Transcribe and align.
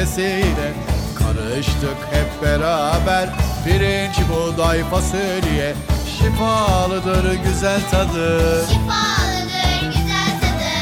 Kepçesiyle 0.00 0.72
Karıştık 1.18 1.96
hep 2.12 2.42
beraber. 2.42 3.28
Pirinç, 3.64 4.16
buğday, 4.30 4.84
fasulye 4.90 5.74
Şifalıdır 6.18 7.34
güzel 7.34 7.80
tadı. 7.90 8.64
Şifalıdır 8.68 9.86
güzel 9.86 10.40
tadı. 10.40 10.72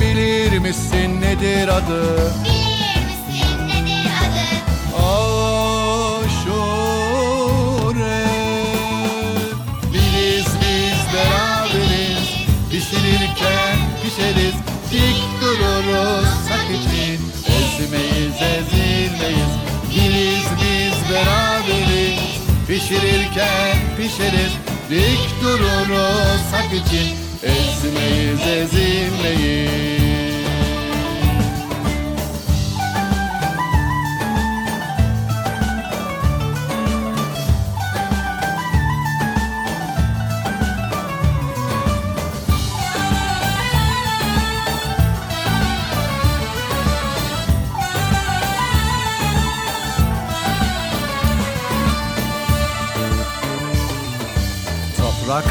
Bilir 0.00 0.58
misin 0.58 1.20
nedir 1.20 1.68
adı? 1.68 2.32
Bilir 2.44 3.04
misin 3.06 3.68
nedir 3.68 4.10
adı? 4.22 4.46
Aşure. 4.96 6.28
Biriz 9.92 10.46
biz 10.60 11.00
beraberiz. 11.14 12.28
Pişirirken 12.70 13.78
pişeriz. 14.02 14.54
Dik 14.92 15.22
dururuz. 15.40 16.28
Sak 16.48 16.70
için 16.70 17.27
Ezmeyiz 17.78 18.34
ezilmeyiz. 18.42 19.52
Biriz 19.90 20.46
biz 20.60 21.14
beraberiz. 21.14 22.20
Pişirirken 22.68 23.76
pişeriz. 23.96 24.52
Dik 24.90 25.42
dururuz 25.42 26.40
sak 26.50 26.66
için. 26.66 27.16
Ezmeyiz 27.42 28.40
ezilmeyiz 28.40 29.97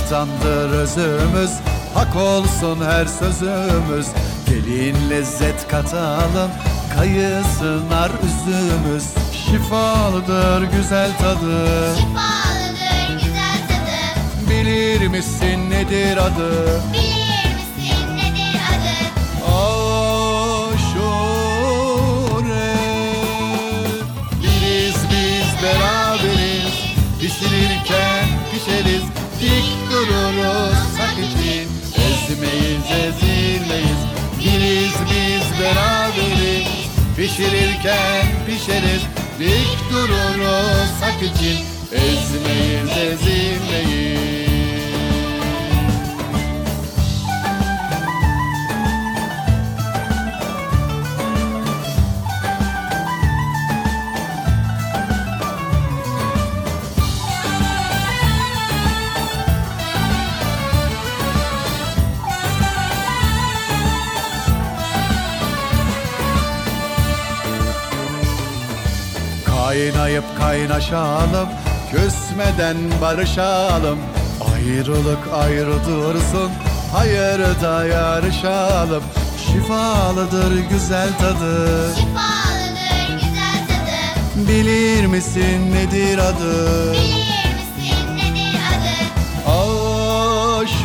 Topraktandır 0.09 0.69
özümüz. 0.69 1.51
Hak 1.93 2.15
olsun 2.15 2.85
her 2.85 3.05
sözümüz. 3.05 4.07
Gelin 4.49 5.09
lezzet 5.09 5.67
katalım 5.67 6.51
Kayısı 6.95 7.89
nar 7.89 8.11
üzümüz. 8.23 9.03
Şifalıdır 9.33 10.61
güzel 10.63 11.17
tadı. 11.17 11.95
Şifalıdır 11.97 13.13
güzel 13.25 13.59
tadı. 13.67 13.99
Bilir 14.49 15.07
misin 15.07 15.69
nedir 15.69 16.17
adı? 16.17 16.81
Bilir 16.93 17.53
misin 17.55 18.17
nedir 18.17 18.59
adı? 18.73 18.97
Aşure. 19.47 20.77
Biriz 24.41 24.97
biz 25.11 25.63
beraberiz. 25.63 26.75
Pişirirken 27.19 28.25
pişeriz 28.51 29.16
ezilmeyiz. 33.05 34.01
Biriz 34.39 34.95
biz 35.09 35.59
beraberiz. 35.59 36.67
Pişirirken 37.17 38.25
pişeriz. 38.45 39.01
Dik 39.39 39.91
dururuz 39.91 40.89
sak 40.99 41.21
için. 41.23 41.57
Ezmeyiz 41.91 42.97
ezilmeyiz 42.97 44.06
Kaynayıp 69.67 70.23
kaynaşalım 70.37 71.49
Küsmeden 71.91 72.77
barışalım. 73.01 73.99
Ayrılık 74.53 75.33
ayrı 75.33 75.73
dursun 75.87 76.51
Hayırda 76.93 77.85
yarışalım. 77.85 79.03
Şifalıdır 79.45 80.59
güzel 80.69 81.09
tadı. 81.17 81.95
Şifalıdır 81.95 83.13
güzel 83.13 83.67
tadı. 83.67 84.47
Bilir 84.47 85.05
misin 85.05 85.73
nedir 85.73 86.17
adı? 86.17 86.91
Bilir 86.91 87.47
misin 87.57 88.15
nedir 88.15 88.59
adı? 88.69 88.95
Aşure. 90.59 90.77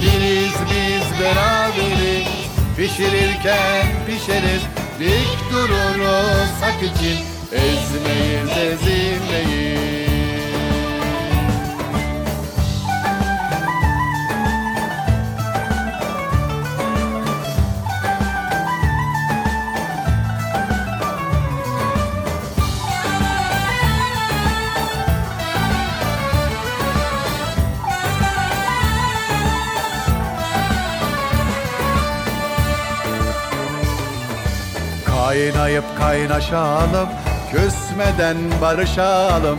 Biriz 0.00 0.56
biz 0.70 1.20
beraberiz. 1.20 2.28
Pişirirken 2.76 3.86
pişeriz 4.06 4.62
Dik 4.98 5.50
dururuz 5.52 6.50
hak 6.60 6.82
için. 6.82 7.18
Ezmeyiz 7.52 8.50
ezilmeyiz 8.58 10.05
Kaynayıp 35.36 35.84
kaynaşalım 35.98 37.08
Küsmeden 37.50 38.36
barışalım. 38.62 39.58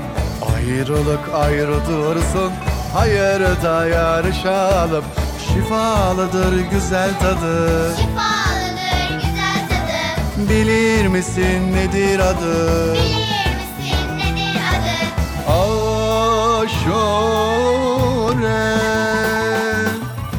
Ayrılık 0.55 1.19
ayrı 1.33 1.85
dursun 1.87 2.51
Hayırda 2.93 3.87
yarışalım. 3.87 5.03
Şifalıdır 5.47 6.59
güzel 6.71 7.09
tadı. 7.19 7.95
Şifalıdır 7.95 9.15
güzel 9.15 9.67
tadı. 9.69 10.49
Bilir 10.49 11.07
misin 11.07 11.73
nedir 11.73 12.19
adı? 12.19 12.93
Bilir 12.93 13.47
misin 13.57 14.17
nedir 14.17 14.59
adı? 14.71 14.97
Aşure. 16.57 16.97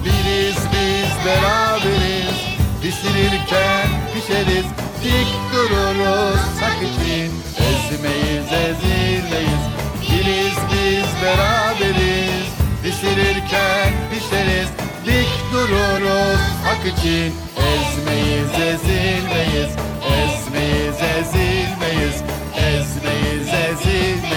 Biriz 0.04 0.58
biz 0.72 1.26
beraberiz. 1.26 2.38
Pişirirken 2.82 3.88
pişeriz 4.14 4.77
Dik 5.04 5.28
dururuz 5.52 6.40
sak 6.60 6.78
için. 6.82 7.32
Ezmeyiz 7.68 8.52
ezilmeyiz. 8.52 9.64
Biriz 10.02 10.58
biz 10.72 11.22
beraberiz. 11.22 12.48
Pişirirken 12.82 13.92
pişeriz. 14.10 14.68
Dik 15.06 15.52
dururuz 15.52 16.40
hak 16.64 16.86
için. 16.86 17.34
Ezmeyiz 17.56 18.52
ezilmeyiz. 18.52 19.70
Ezmeyiz 20.18 20.96
ezilmeyiz. 21.18 22.22
Ezmeyiz 22.56 23.48
ezilmeyiz. 23.48 24.28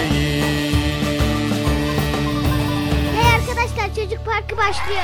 Hey 3.15 3.35
arkadaşlar 3.35 3.95
çocuk 3.95 4.25
parkı 4.25 4.57
başlıyor 4.57 5.03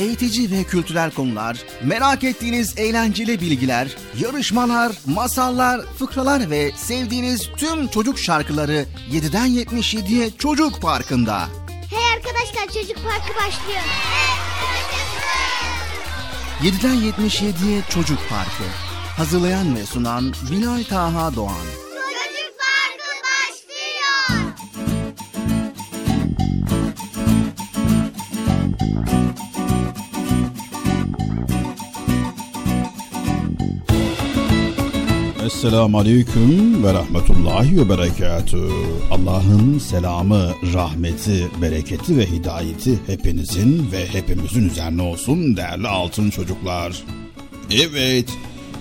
Eğitici 0.00 0.50
ve 0.50 0.64
kültürel 0.64 1.10
konular, 1.10 1.64
merak 1.84 2.24
ettiğiniz 2.24 2.78
eğlenceli 2.78 3.40
bilgiler, 3.40 3.96
yarışmalar, 4.18 4.92
masallar, 5.06 5.80
fıkralar 5.98 6.50
ve 6.50 6.72
sevdiğiniz 6.76 7.48
tüm 7.56 7.88
çocuk 7.88 8.18
şarkıları 8.18 8.86
7'den 9.12 9.48
77'ye 9.48 10.30
Çocuk 10.38 10.82
Parkı'nda. 10.82 11.48
Hey 11.90 12.16
arkadaşlar 12.16 12.82
çocuk 12.82 12.96
parkı 12.96 13.34
başlıyor 13.34 13.80
7'den 16.62 16.96
77'ye 16.96 17.82
Çocuk 17.90 18.18
Parkı. 18.28 18.64
Hazırlayan 19.16 19.76
ve 19.76 19.86
sunan 19.86 20.32
Bilal 20.50 20.84
Taha 20.84 21.34
Doğan. 21.36 21.79
Esselamu 35.60 35.98
Aleyküm 35.98 36.84
ve 36.84 36.92
Rahmetullahi 36.92 37.78
ve 37.78 37.88
Berekatü. 37.88 38.68
Allah'ın 39.10 39.78
selamı, 39.78 40.52
rahmeti, 40.74 41.48
bereketi 41.62 42.18
ve 42.18 42.26
hidayeti 42.26 42.98
hepinizin 43.06 43.92
ve 43.92 44.06
hepimizin 44.06 44.68
üzerine 44.68 45.02
olsun 45.02 45.56
değerli 45.56 45.88
altın 45.88 46.30
çocuklar. 46.30 47.02
Evet, 47.70 48.28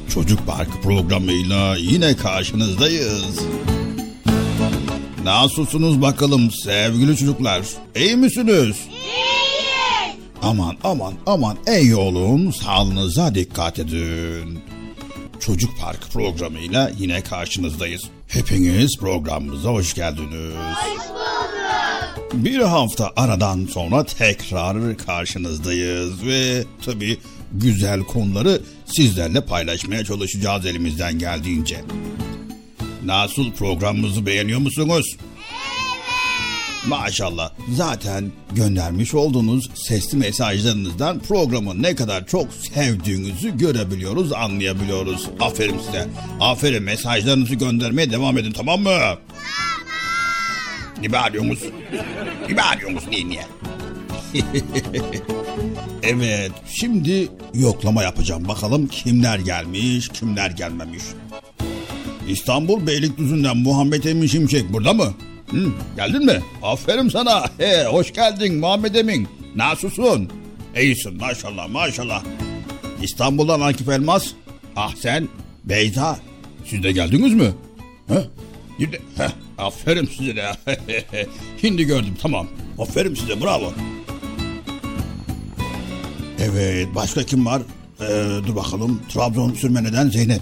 Çocuk 0.09 0.47
Parkı 0.47 0.81
programıyla 0.81 1.75
yine 1.75 2.15
karşınızdayız. 2.15 3.39
Nasılsınız 5.23 6.01
bakalım 6.01 6.51
sevgili 6.51 7.17
çocuklar? 7.17 7.61
İyi 7.95 8.15
misiniz? 8.15 8.77
İyiyiz. 8.89 10.15
Aman 10.41 10.75
aman 10.83 11.13
aman 11.25 11.57
iyi 11.81 11.95
olun, 11.95 12.51
sağlığınıza 12.51 13.35
dikkat 13.35 13.79
edin. 13.79 14.59
Çocuk 15.39 15.79
Park 15.79 16.11
programıyla 16.13 16.91
yine 16.99 17.21
karşınızdayız. 17.21 18.01
Hepiniz 18.27 18.97
programımıza 18.99 19.69
hoş 19.69 19.93
geldiniz. 19.93 20.53
Hoş 20.55 21.09
bulduk. 21.09 21.19
Bir 22.33 22.59
hafta 22.59 23.11
aradan 23.15 23.65
sonra 23.65 24.03
tekrar 24.03 24.97
karşınızdayız 24.97 26.25
ve 26.25 26.63
tabii 26.85 27.17
güzel 27.53 27.99
konuları 27.99 28.61
sizlerle 28.85 29.41
paylaşmaya 29.41 30.05
çalışacağız 30.05 30.65
elimizden 30.65 31.19
geldiğince. 31.19 31.81
Nasıl 33.05 33.51
programımızı 33.51 34.25
beğeniyor 34.25 34.59
musunuz? 34.59 35.17
Maşallah. 36.89 37.51
Zaten 37.71 38.31
göndermiş 38.51 39.13
olduğunuz 39.13 39.69
sesli 39.73 40.17
mesajlarınızdan 40.17 41.19
programı 41.19 41.81
ne 41.81 41.95
kadar 41.95 42.27
çok 42.27 42.47
sevdiğinizi 42.53 43.57
görebiliyoruz, 43.57 44.33
anlayabiliyoruz. 44.33 45.29
Aferin 45.39 45.79
size. 45.85 46.07
Aferin 46.39 46.83
mesajlarınızı 46.83 47.55
göndermeye 47.55 48.11
devam 48.11 48.37
edin 48.37 48.51
tamam 48.51 48.79
mı? 48.79 48.89
Tamam. 48.89 49.17
Ne 51.01 51.11
bağırıyorsunuz? 51.11 51.59
Ne 52.49 52.57
bağırıyorsunuz 52.57 53.07
niye 53.07 53.27
niye? 53.29 53.45
evet 56.03 56.51
şimdi 56.67 57.27
yoklama 57.53 58.03
yapacağım. 58.03 58.47
Bakalım 58.47 58.87
kimler 58.87 59.39
gelmiş 59.39 60.09
kimler 60.09 60.51
gelmemiş. 60.51 61.03
İstanbul 62.27 62.87
Beylikdüzü'nden 62.87 63.57
Muhammed 63.57 64.03
Emin 64.03 64.27
Şimşek 64.27 64.73
burada 64.73 64.93
mı? 64.93 65.13
Hı, 65.51 65.71
geldin 65.95 66.25
mi? 66.25 66.39
Aferin 66.63 67.09
sana. 67.09 67.43
He, 67.57 67.85
hoş 67.85 68.13
geldin 68.13 68.55
Muhammed 68.55 68.95
Emin. 68.95 69.27
Nasılsın? 69.55 70.29
İyisin 70.79 71.17
maşallah 71.17 71.69
maşallah. 71.69 72.23
İstanbul'dan 73.01 73.61
Akif 73.61 73.89
Elmas. 73.89 74.27
Ah 74.75 74.95
sen 74.95 75.27
Beyza. 75.65 76.19
Siz 76.65 76.83
de 76.83 76.91
geldiniz 76.91 77.33
mi? 77.33 77.51
Ha? 78.07 78.23
Şimdi, 78.79 79.01
heh, 79.17 79.29
aferin 79.57 80.05
size 80.17 80.35
de. 80.35 80.51
Şimdi 81.61 81.83
gördüm 81.83 82.15
tamam. 82.21 82.47
Aferin 82.79 83.15
size 83.15 83.41
bravo. 83.41 83.73
Evet 86.39 86.87
başka 86.95 87.23
kim 87.23 87.45
var? 87.45 87.61
Ee, 88.01 88.27
dur 88.47 88.55
bakalım. 88.55 89.01
Trabzon 89.13 89.53
Sürmene'den 89.53 90.09
Zeynep. 90.09 90.41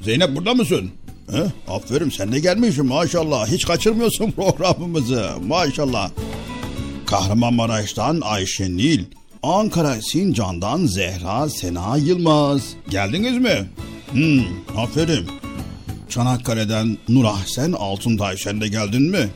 Zeynep 0.00 0.36
burada 0.36 0.54
mısın? 0.54 0.90
He? 1.30 1.72
Aferin 1.72 2.10
sen 2.10 2.32
de 2.32 2.38
gelmişsin 2.38 2.86
maşallah. 2.86 3.46
Hiç 3.46 3.64
kaçırmıyorsun 3.66 4.30
programımızı 4.36 5.30
maşallah. 5.46 6.10
Kahramanmaraş'tan 7.06 8.20
Ayşe 8.24 8.64
Nil. 8.64 9.04
Ankara 9.42 9.94
Sincan'dan 10.02 10.86
Zehra 10.86 11.48
Sena 11.48 11.96
Yılmaz. 11.96 12.62
Geldiniz 12.88 13.38
mi? 13.38 13.66
Hmm, 14.10 14.44
aferin. 14.76 15.26
Çanakkale'den 16.08 16.98
Nur 17.08 17.24
Ahsen 17.24 17.72
Altuntay 17.72 18.36
sen 18.36 18.60
de 18.60 18.68
geldin 18.68 19.02
mi? 19.02 19.28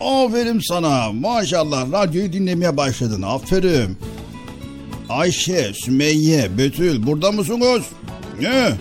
Aferin 0.00 0.60
sana. 0.68 1.12
Maşallah 1.12 1.92
radyoyu 1.92 2.32
dinlemeye 2.32 2.76
başladın. 2.76 3.22
Aferin. 3.22 3.98
Ayşe, 5.08 5.72
Sümeyye, 5.74 6.58
Betül 6.58 7.06
burada 7.06 7.32
mısınız? 7.32 7.82
Ne? 8.40 8.72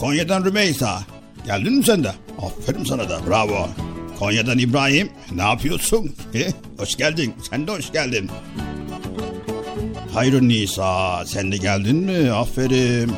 Konya'dan 0.00 0.44
Rümeysa. 0.44 1.00
Geldin 1.46 1.72
mi 1.72 1.84
sen 1.84 2.04
de? 2.04 2.12
Aferin 2.42 2.84
sana 2.84 3.08
da 3.08 3.20
bravo. 3.28 3.68
Konya'dan 4.18 4.58
İbrahim. 4.58 5.08
Ne 5.34 5.42
yapıyorsun? 5.42 6.12
Hoş 6.78 6.96
geldin. 6.96 7.34
Sen 7.50 7.66
de 7.66 7.72
hoş 7.72 7.92
geldin. 7.92 8.30
Hayrun 10.14 10.48
Nisa. 10.48 11.24
Sen 11.26 11.52
de 11.52 11.56
geldin 11.56 11.96
mi? 11.96 12.30
Aferin. 12.30 13.12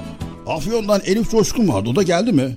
Afyon'dan 0.47 1.01
Elif 1.05 1.31
Coşkun 1.31 1.69
vardı. 1.69 1.89
O 1.89 1.97
da 1.97 2.03
geldi 2.03 2.33
mi? 2.33 2.57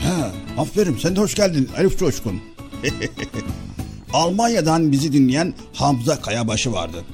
He, 0.00 0.12
aferin. 0.60 0.96
Sen 0.96 1.16
de 1.16 1.20
hoş 1.20 1.34
geldin 1.34 1.68
Elif 1.78 1.98
Coşkun. 1.98 2.40
Almanya'dan 4.12 4.92
bizi 4.92 5.12
dinleyen 5.12 5.54
Hamza 5.74 6.20
Kayabaşı 6.20 6.72
vardı. 6.72 7.04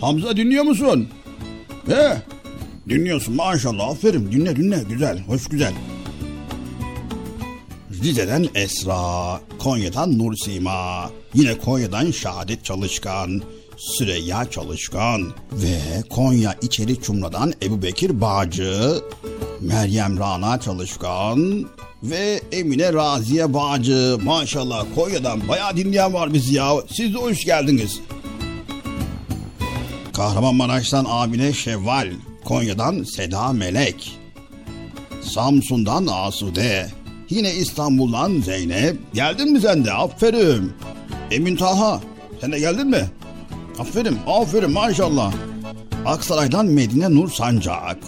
Hamza 0.00 0.36
dinliyor 0.36 0.64
musun? 0.64 1.08
He, 1.86 2.16
dinliyorsun 2.88 3.34
maşallah 3.36 3.88
aferin 3.88 4.32
dinle 4.32 4.56
dinle 4.56 4.82
güzel 4.88 5.20
hoş 5.26 5.46
güzel. 5.48 5.72
Rize'den 8.02 8.48
Esra, 8.54 9.40
Konya'dan 9.58 10.18
Nur 10.18 10.36
Sima, 10.36 11.10
yine 11.34 11.58
Konya'dan 11.58 12.10
Şahadet 12.10 12.64
Çalışkan, 12.64 13.42
Süreyya 13.76 14.50
Çalışkan 14.50 15.32
ve 15.52 15.78
Konya 16.10 16.54
İçeri 16.62 17.02
Çumra'dan 17.02 17.52
Ebu 17.62 17.82
Bekir 17.82 18.20
Bağcı, 18.20 19.00
Meryem 19.60 20.18
Rana 20.18 20.60
Çalışkan 20.60 21.66
ve 22.02 22.40
Emine 22.52 22.92
Raziye 22.92 23.54
Bağcı. 23.54 24.18
Maşallah 24.24 24.84
Konya'dan 24.94 25.48
bayağı 25.48 25.76
dinleyen 25.76 26.14
var 26.14 26.34
bizi 26.34 26.54
ya. 26.54 26.72
Siz 26.92 27.14
de 27.14 27.18
hoş 27.18 27.44
geldiniz. 27.44 28.00
Kahramanmaraş'tan 30.12 31.04
Amine 31.04 31.52
Şevval, 31.52 32.12
Konya'dan 32.44 33.02
Seda 33.02 33.52
Melek, 33.52 34.18
Samsun'dan 35.22 36.06
Asude, 36.06 37.01
yine 37.32 37.54
İstanbul'dan 37.54 38.40
Zeynep. 38.40 38.96
Geldin 39.14 39.52
mi 39.52 39.60
sen 39.60 39.84
de? 39.84 39.92
Aferin. 39.92 40.72
Emin 41.30 41.56
Taha, 41.56 42.00
sen 42.40 42.52
de 42.52 42.58
geldin 42.58 42.86
mi? 42.86 43.10
Aferin, 43.78 44.18
aferin 44.26 44.70
maşallah. 44.70 45.32
Aksaray'dan 46.06 46.66
Medine 46.66 47.14
Nur 47.14 47.30
Sancak, 47.30 47.98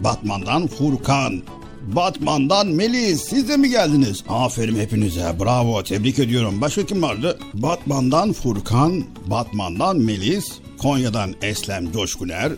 Batman'dan 0.00 0.66
Furkan, 0.66 1.42
Batman'dan 1.86 2.66
Melis 2.66 3.20
siz 3.20 3.48
de 3.48 3.56
mi 3.56 3.70
geldiniz? 3.70 4.24
Aferin 4.28 4.76
hepinize 4.76 5.36
bravo 5.40 5.82
tebrik 5.82 6.18
ediyorum. 6.18 6.60
Başka 6.60 6.86
kim 6.86 7.02
vardı? 7.02 7.38
Batman'dan 7.54 8.32
Furkan, 8.32 9.04
Batman'dan 9.26 9.98
Melis, 9.98 10.52
Konya'dan 10.78 11.34
Eslem 11.42 11.92
Coşkuner 11.92 12.52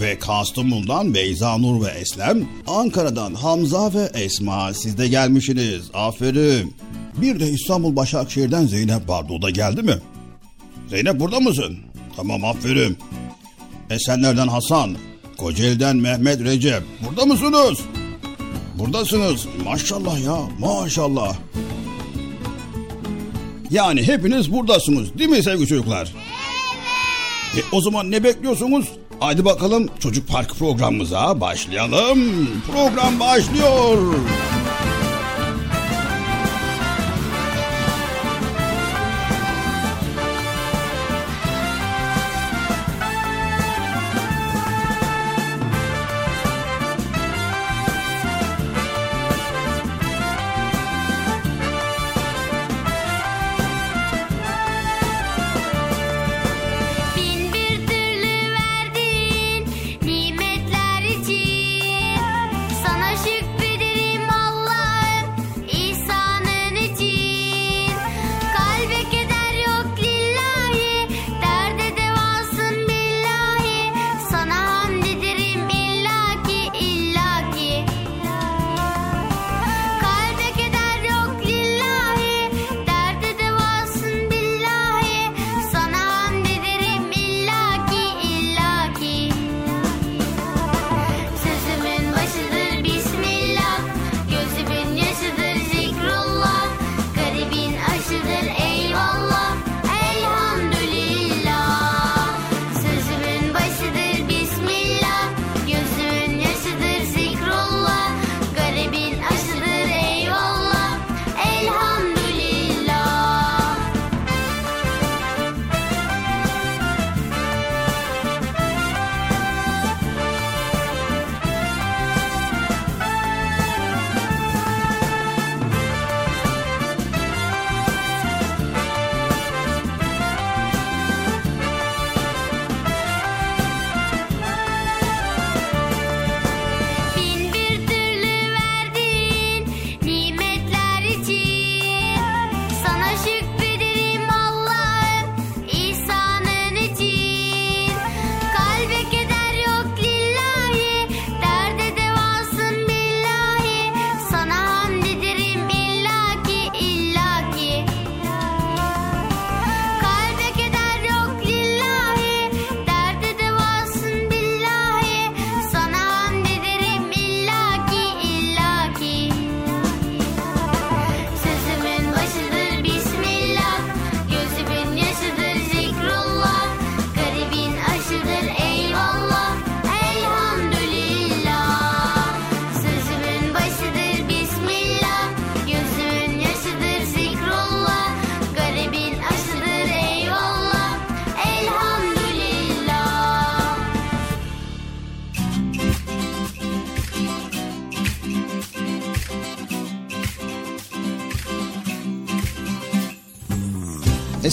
ve 0.00 0.18
Kastamonu'dan 0.18 1.14
Beyza 1.14 1.58
Nur 1.58 1.86
ve 1.86 1.90
Eslem, 1.90 2.48
Ankara'dan 2.66 3.34
Hamza 3.34 3.94
ve 3.94 4.10
Esma 4.14 4.74
siz 4.74 4.98
de 4.98 5.08
gelmişsiniz. 5.08 5.82
Aferin. 5.94 6.76
Bir 7.16 7.40
de 7.40 7.50
İstanbul 7.50 7.96
Başakşehir'den 7.96 8.66
Zeynep 8.66 9.08
vardı. 9.08 9.32
O 9.32 9.42
da 9.42 9.50
geldi 9.50 9.82
mi? 9.82 9.94
Zeynep 10.90 11.20
burada 11.20 11.40
mısın? 11.40 11.78
Tamam 12.16 12.44
aferin. 12.44 12.98
Esenler'den 13.90 14.48
Hasan, 14.48 14.96
Kocaeli'den 15.36 15.96
Mehmet 15.96 16.40
Recep. 16.40 16.82
Burada 17.08 17.24
mısınız? 17.24 17.78
Buradasınız. 18.78 19.46
Maşallah 19.64 20.24
ya 20.24 20.38
maşallah. 20.58 21.36
Yani 23.70 24.02
hepiniz 24.02 24.52
buradasınız 24.52 25.18
değil 25.18 25.30
mi 25.30 25.42
sevgili 25.42 25.66
çocuklar? 25.66 26.14
Evet. 27.54 27.64
E, 27.72 27.76
o 27.76 27.80
zaman 27.80 28.10
ne 28.10 28.24
bekliyorsunuz? 28.24 28.88
Haydi 29.20 29.44
bakalım 29.44 29.88
Çocuk 30.00 30.28
Park 30.28 30.54
programımıza 30.58 31.40
başlayalım. 31.40 32.18
Program 32.72 33.20
başlıyor. 33.20 33.98
Bin 33.98 34.57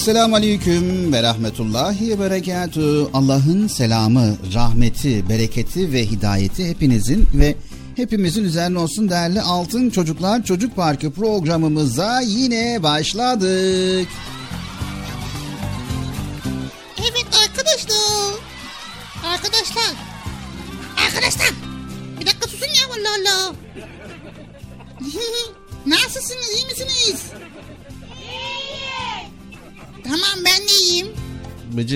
Esselamu 0.05 0.35
Aleyküm 0.35 1.13
ve 1.13 1.24
Rahmetullahi 1.24 2.09
ve 2.09 2.19
Berekatü. 2.19 3.07
Allah'ın 3.13 3.67
selamı, 3.67 4.38
rahmeti, 4.53 5.29
bereketi 5.29 5.93
ve 5.93 6.05
hidayeti 6.05 6.69
hepinizin 6.69 7.27
ve 7.33 7.55
hepimizin 7.95 8.43
üzerine 8.43 8.79
olsun 8.79 9.09
değerli 9.09 9.41
Altın 9.41 9.89
Çocuklar 9.89 10.43
Çocuk 10.43 10.75
Parkı 10.75 11.12
programımıza 11.12 12.21
yine 12.21 12.83
başladık. 12.83 14.07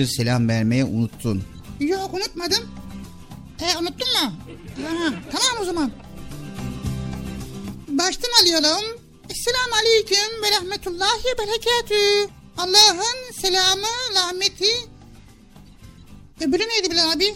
Bıcır 0.00 0.12
selam 0.12 0.48
vermeye 0.48 0.84
unuttun. 0.84 1.42
Yok 1.80 2.14
unutmadım. 2.14 2.70
E 3.62 3.78
unuttun 3.78 4.08
mu? 4.08 4.32
Ha, 4.86 5.12
tamam 5.32 5.62
o 5.62 5.64
zaman. 5.64 5.92
Baştan 7.88 8.42
alıyorum. 8.42 9.00
Esselamu 9.30 9.74
Aleyküm 9.80 10.42
ve 10.42 10.50
Rahmetullahi 10.50 11.24
ve 11.24 11.38
Berekatü. 11.38 12.32
Allah'ın 12.58 13.32
selamı, 13.40 13.86
rahmeti. 14.14 14.88
Öbürü 16.40 16.68
neydi 16.68 16.90
Bilal 16.90 17.12
abi? 17.12 17.34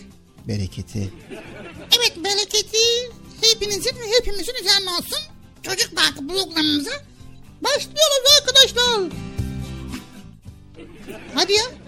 Bereketi. 0.49 1.13
Evet 1.99 2.25
bereketi 2.25 3.11
hepinizin 3.41 3.97
ve 3.97 4.19
hepimizin 4.19 4.55
üzerine 4.61 4.91
olsun. 4.91 5.19
Çocuk 5.63 5.97
Parkı 5.97 6.27
programımıza 6.27 7.03
başlıyoruz 7.63 8.41
arkadaşlar. 8.41 9.01
Hadi 11.35 11.53
ya. 11.53 11.84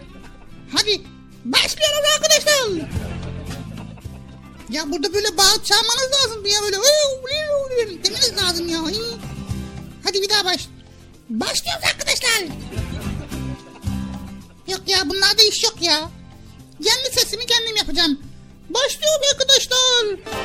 Hadi. 0.76 1.00
Başlıyoruz 1.44 2.10
arkadaşlar. 2.16 2.88
Ya 4.70 4.92
burada 4.92 5.14
böyle 5.14 5.36
bağırıp 5.36 5.64
çağırmanız 5.64 6.10
lazım 6.12 6.46
ya 6.46 6.62
böyle. 6.62 6.76
Demeniz 8.04 8.32
lazım 8.42 8.68
ya. 8.68 8.78
Hadi 10.04 10.22
bir 10.22 10.28
daha 10.28 10.44
baş. 10.44 10.68
Başlıyoruz 11.30 11.84
arkadaşlar. 11.84 12.42
Yok 14.68 14.80
ya 14.86 15.08
bunlarda 15.08 15.42
iş 15.42 15.64
yok 15.64 15.76
ya. 15.80 16.10
Kendi 16.84 17.20
sesimi 17.20 17.46
kendim 17.46 17.76
yapacağım. 17.76 18.20
Başlıyor 18.70 19.12
arkadaşlar. 19.32 20.36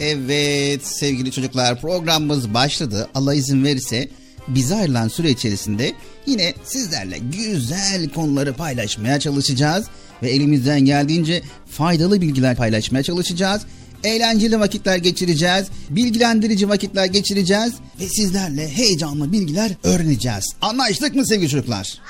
Evet 0.00 0.86
sevgili 0.86 1.32
çocuklar 1.32 1.80
programımız 1.80 2.54
başladı. 2.54 3.10
Allah 3.14 3.34
izin 3.34 3.64
verirse 3.64 4.10
bize 4.48 4.74
ayrılan 4.74 5.08
süre 5.08 5.30
içerisinde 5.30 5.92
yine 6.26 6.54
sizlerle 6.64 7.18
güzel 7.18 8.08
konuları 8.08 8.54
paylaşmaya 8.54 9.20
çalışacağız. 9.20 9.86
Ve 10.22 10.30
elimizden 10.30 10.80
geldiğince 10.80 11.42
faydalı 11.70 12.20
bilgiler 12.20 12.56
paylaşmaya 12.56 13.02
çalışacağız. 13.02 13.62
Eğlenceli 14.04 14.60
vakitler 14.60 14.96
geçireceğiz. 14.96 15.66
Bilgilendirici 15.90 16.68
vakitler 16.68 17.06
geçireceğiz. 17.06 17.72
Ve 18.00 18.08
sizlerle 18.08 18.68
heyecanlı 18.68 19.32
bilgiler 19.32 19.70
öğreneceğiz. 19.82 20.44
Anlaştık 20.62 21.14
mı 21.14 21.26
sevgili 21.26 21.48
çocuklar? 21.48 21.76
Anlaştık. 21.76 22.00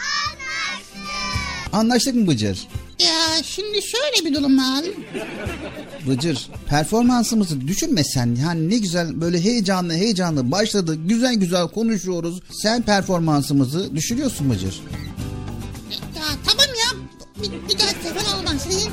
Anlaştık 1.72 2.14
mı 2.14 2.26
Bıcır? 2.26 2.58
Şimdi 3.44 3.78
şöyle 3.82 4.24
bir 4.30 4.34
durum 4.34 4.58
var. 4.58 4.84
Bıcır 6.08 6.48
performansımızı 6.68 7.60
düşünmesen 7.68 8.36
yani 8.42 8.70
ne 8.70 8.78
güzel 8.78 9.20
böyle 9.20 9.40
heyecanlı 9.44 9.92
heyecanlı 9.92 10.50
başladı 10.50 10.94
güzel 10.94 11.34
güzel 11.34 11.68
konuşuyoruz. 11.68 12.40
Sen 12.50 12.82
performansımızı 12.82 13.96
düşürüyorsun 13.96 14.50
Bıcır. 14.50 14.80
Ya 15.90 16.22
tamam 16.46 16.66
ya. 16.68 17.00
Bir, 17.42 17.68
bir 17.68 17.78
daha 17.78 17.88
sefer 17.88 18.38
olmasın. 18.38 18.92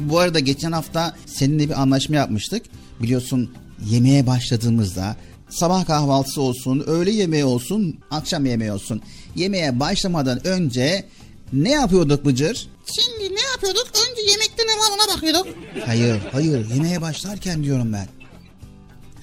Bu 0.00 0.18
arada 0.18 0.38
geçen 0.38 0.72
hafta 0.72 1.16
seninle 1.26 1.68
bir 1.68 1.82
anlaşma 1.82 2.16
yapmıştık. 2.16 2.62
Biliyorsun 3.02 3.50
yemeğe 3.90 4.26
başladığımızda 4.26 5.16
sabah 5.50 5.86
kahvaltısı 5.86 6.40
olsun, 6.42 6.84
öğle 6.86 7.10
yemeği 7.10 7.44
olsun, 7.44 7.98
akşam 8.10 8.46
yemeği 8.46 8.72
olsun. 8.72 9.02
Yemeğe 9.36 9.80
başlamadan 9.80 10.46
önce 10.46 11.04
ne 11.52 11.70
yapıyorduk 11.70 12.24
Bıcır? 12.24 12.68
Şimdi 12.86 13.34
ne 13.34 13.40
yapıyorduk? 13.52 13.86
Önce 14.10 14.22
yemekte 14.30 14.62
ne 14.62 14.72
var 14.72 14.90
ona 14.94 15.16
bakıyorduk. 15.16 15.46
Hayır, 15.86 16.20
hayır 16.32 16.70
yemeğe 16.70 17.00
başlarken 17.00 17.64
diyorum 17.64 17.92
ben. 17.92 18.08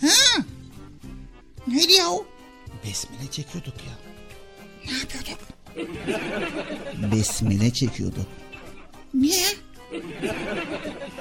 Ha? 0.01 0.43
Neydi 1.67 1.93
ya 1.93 2.09
o? 2.09 2.25
Besmele 2.85 3.31
çekiyorduk 3.31 3.73
ya. 3.87 3.93
Ne 4.85 4.97
yapıyorduk? 4.97 5.39
Besmele 7.15 7.73
çekiyorduk. 7.73 8.25
Niye? 9.13 9.45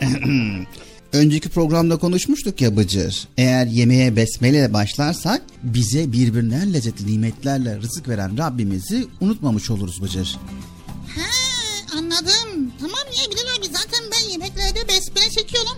Önceki 1.13 1.49
programda 1.49 1.97
konuşmuştuk 1.97 2.61
ya 2.61 2.77
Bıcır. 2.77 3.29
Eğer 3.37 3.67
yemeğe 3.67 4.17
besmele 4.17 4.73
başlarsak 4.73 5.43
bize 5.63 6.13
birbirinden 6.13 6.73
lezzetli 6.75 7.13
nimetlerle 7.13 7.77
rızık 7.77 8.09
veren 8.09 8.39
Rabbimizi 8.39 9.07
unutmamış 9.21 9.71
oluruz 9.71 10.03
Bıcır. 10.03 10.37
Anladım. 11.93 12.73
Tamam 12.81 13.07
ya 13.19 13.31
Bilal 13.31 13.57
abi 13.59 13.67
zaten 13.67 14.01
ben 14.13 14.31
yemeklerde 14.31 14.89
besmele 14.89 15.31
çekiyorum. 15.31 15.77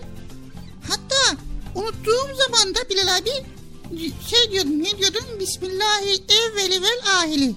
Hatta 0.89 1.41
unuttuğum 1.75 2.35
zaman 2.37 2.75
da 2.75 2.79
Bilal 2.89 3.17
abi 3.17 3.29
şey 4.29 4.51
diyordum 4.51 4.83
ne 4.83 4.97
diyordum? 4.97 5.23
Bismillahi 5.39 6.23
evveli 6.29 6.81
vel 6.81 6.99
ahili. 7.19 7.55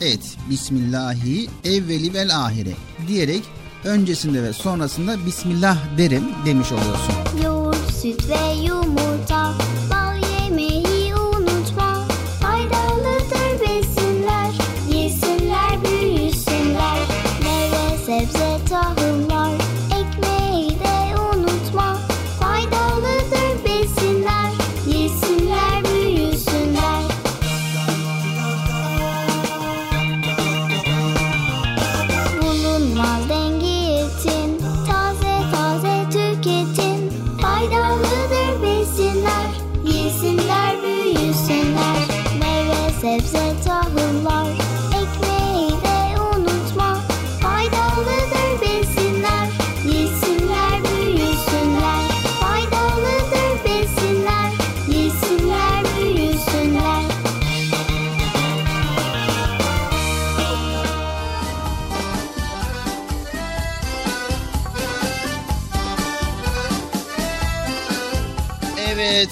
Evet, 0.00 0.36
Bismillahi 0.50 1.48
evveli 1.64 2.14
vel 2.14 2.36
ahire 2.36 2.74
diyerek 3.08 3.42
öncesinde 3.84 4.42
ve 4.42 4.52
sonrasında 4.52 5.26
Bismillah 5.26 5.98
derim 5.98 6.24
demiş 6.46 6.68
oluyorsun. 6.72 7.44
Yoğurt, 7.44 7.94
süt 8.02 8.28
ve 8.28 8.62
yumurta 8.66 9.54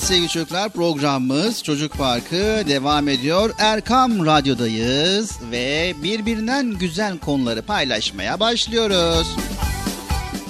sevgili 0.09 0.29
çocuklar 0.29 0.71
programımız 0.71 1.63
Çocuk 1.63 1.93
Parkı 1.93 2.65
devam 2.69 3.09
ediyor. 3.09 3.55
Erkam 3.59 4.27
Radyo'dayız 4.27 5.39
ve 5.51 5.95
birbirinden 6.03 6.71
güzel 6.71 7.19
konuları 7.19 7.63
paylaşmaya 7.63 8.41
başlıyoruz. 8.41 9.29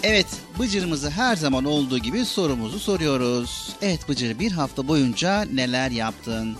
Evet 0.02 0.26
Bıcır'ımızı 0.58 1.10
her 1.10 1.36
zaman 1.36 1.64
olduğu 1.64 1.98
gibi 1.98 2.24
sorumuzu 2.24 2.80
soruyoruz. 2.80 3.74
Evet 3.82 4.08
Bıcır 4.08 4.38
bir 4.38 4.52
hafta 4.52 4.88
boyunca 4.88 5.42
neler 5.42 5.90
yaptın? 5.90 6.56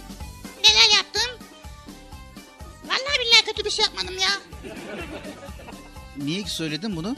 Neler 0.65 0.97
yaptım? 0.97 1.47
Vallahi 2.85 3.21
billahi 3.21 3.45
kötü 3.47 3.65
bir 3.65 3.71
şey 3.71 3.85
yapmadım 3.85 4.15
ya. 4.19 4.31
Niye 6.17 6.47
söyledin 6.47 6.97
bunu? 6.97 7.17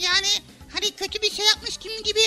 Yani 0.00 0.28
hani 0.74 0.90
kötü 0.90 1.22
bir 1.22 1.30
şey 1.30 1.46
yapmış 1.46 1.76
kim 1.76 2.02
gibi 2.04 2.20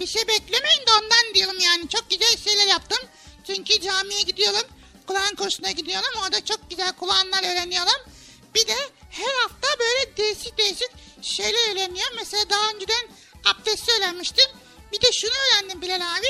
bir 0.00 0.06
şey 0.06 0.28
beklemeyin 0.28 0.80
de 0.86 0.90
ondan 1.02 1.34
diyorum 1.34 1.58
yani. 1.60 1.88
Çok 1.88 2.10
güzel 2.10 2.36
şeyler 2.36 2.66
yaptım. 2.66 2.98
Çünkü 3.46 3.80
camiye 3.80 4.20
gidiyorum. 4.22 4.62
Kur'an 5.06 5.34
kursuna 5.34 5.70
gidiyorum. 5.70 6.08
Orada 6.24 6.44
çok 6.44 6.70
güzel 6.70 6.92
Kur'anlar 6.92 7.42
öğreniyorum. 7.52 8.12
Bir 8.54 8.66
de 8.66 8.74
her 9.10 9.34
hafta 9.42 9.68
böyle 9.78 10.16
değişik 10.16 10.58
değişik 10.58 10.90
şeyler 11.22 11.72
öğreniyorum. 11.72 12.16
Mesela 12.16 12.50
daha 12.50 12.70
önceden 12.70 13.08
abdesti 13.44 13.92
öğrenmiştim. 13.98 14.44
Bir 14.92 15.00
de 15.00 15.12
şunu 15.12 15.30
öğrendim 15.30 15.82
Bilal 15.82 16.00
abi. 16.16 16.26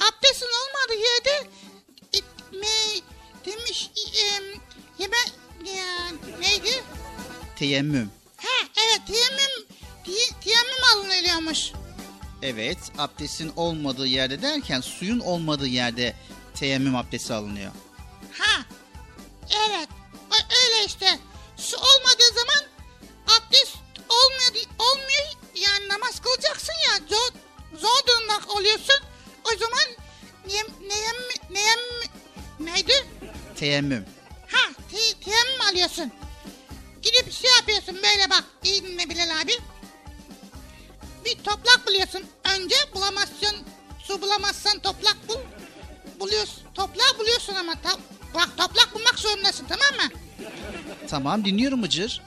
Abdestin 0.00 0.46
olmadığı 0.46 1.00
yerde 1.04 1.48
itme, 2.12 2.68
demiş 3.46 3.90
ş- 3.94 4.20
em, 4.26 4.44
yeme 4.98 5.16
ya, 5.64 6.10
neydi? 6.40 6.84
Teyemmüm. 7.58 8.10
Ha 8.36 8.48
evet 8.76 9.00
teyemmüm 9.06 9.66
teyemmüm 10.44 10.84
alınıyormuş. 10.94 11.72
Evet, 12.42 12.78
abdestin 12.98 13.52
olmadığı 13.56 14.06
yerde 14.06 14.42
derken 14.42 14.80
suyun 14.80 15.20
olmadığı 15.20 15.66
yerde 15.66 16.14
teyemmüm 16.54 16.96
abdesti 16.96 17.34
alınıyor. 17.34 17.72
Ha 18.38 18.62
evet 19.68 19.88
Ö- 20.30 20.54
öyle 20.64 20.84
işte. 20.86 21.18
Su 21.56 21.76
olmadığı 21.76 22.34
zaman 22.34 22.64
abdest 23.26 23.76
olmuyor, 24.08 24.66
olmuyor 24.78 25.26
yani 25.54 25.88
namaz 25.88 26.20
kılacaksın 26.20 26.72
ya 26.86 27.06
zor, 27.08 27.30
zor 27.78 28.06
durumda 28.06 28.52
oluyorsun. 28.54 29.00
O 29.44 29.58
zaman 29.58 29.84
neyem, 30.46 30.66
neyem, 30.88 31.16
neyem, 31.50 31.78
neydi? 32.60 33.06
Teyemmüm. 33.56 34.04
Ha 34.52 34.70
te, 34.90 35.20
teyemmüm 35.24 35.60
alıyorsun. 35.70 36.12
Gidip 37.02 37.32
şey 37.32 37.50
yapıyorsun 37.50 37.94
böyle 37.96 38.30
bak 38.30 38.44
iyi 38.64 38.82
dinle 38.84 39.10
Bilal 39.10 39.40
abi. 39.42 39.52
Bir 41.24 41.34
toprak 41.44 41.86
buluyorsun. 41.86 42.24
Önce 42.56 42.76
bulamazsın. 42.94 43.56
Su 44.04 44.22
bulamazsan 44.22 44.78
toprak 44.78 45.16
bul. 45.28 45.36
Buluyorsun. 46.20 46.62
Toprağı 46.74 47.18
buluyorsun 47.18 47.54
ama. 47.54 47.74
Ta- 47.82 47.98
bak 48.34 48.48
toprak 48.56 48.94
bulmak 48.94 49.18
zorundasın 49.18 49.66
tamam 49.68 50.06
mı? 50.06 50.16
Tamam 51.10 51.44
dinliyorum 51.44 51.82
Bıcır. 51.82 52.22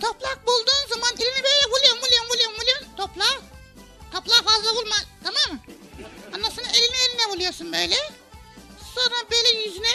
Toprak 0.00 0.46
bulduğun 0.46 0.88
zaman 0.88 1.10
elini 1.16 1.42
böyle 1.44 1.70
vuruyorsun 1.70 1.98
vuruyorsun 2.02 2.28
vuruyorsun 2.30 2.54
vuruyorsun 2.60 2.86
toprağa. 2.96 3.40
Toprağa 4.12 4.42
fazla 4.52 4.74
vurma 4.74 4.96
tamam 5.24 5.52
mı? 5.52 5.60
Sonra 6.56 6.66
elini 6.74 6.96
eline 7.08 7.32
vuruyorsun 7.32 7.72
böyle. 7.72 7.96
Sonra 8.94 9.14
böyle 9.30 9.48
yüzüne 9.64 9.92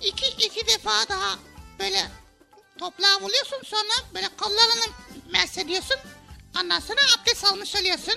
iki, 0.00 0.26
iki 0.46 0.66
defa 0.66 1.08
daha 1.08 1.38
böyle 1.78 2.06
toprağa 2.78 3.20
vuruyorsun. 3.20 3.58
Sonra 3.64 3.92
böyle 4.14 4.28
kollarını 4.36 4.84
mersediyorsun. 5.32 5.96
Ondan 6.60 6.80
sonra 6.80 7.00
abdest 7.20 7.44
almış 7.44 7.76
oluyorsun. 7.76 8.14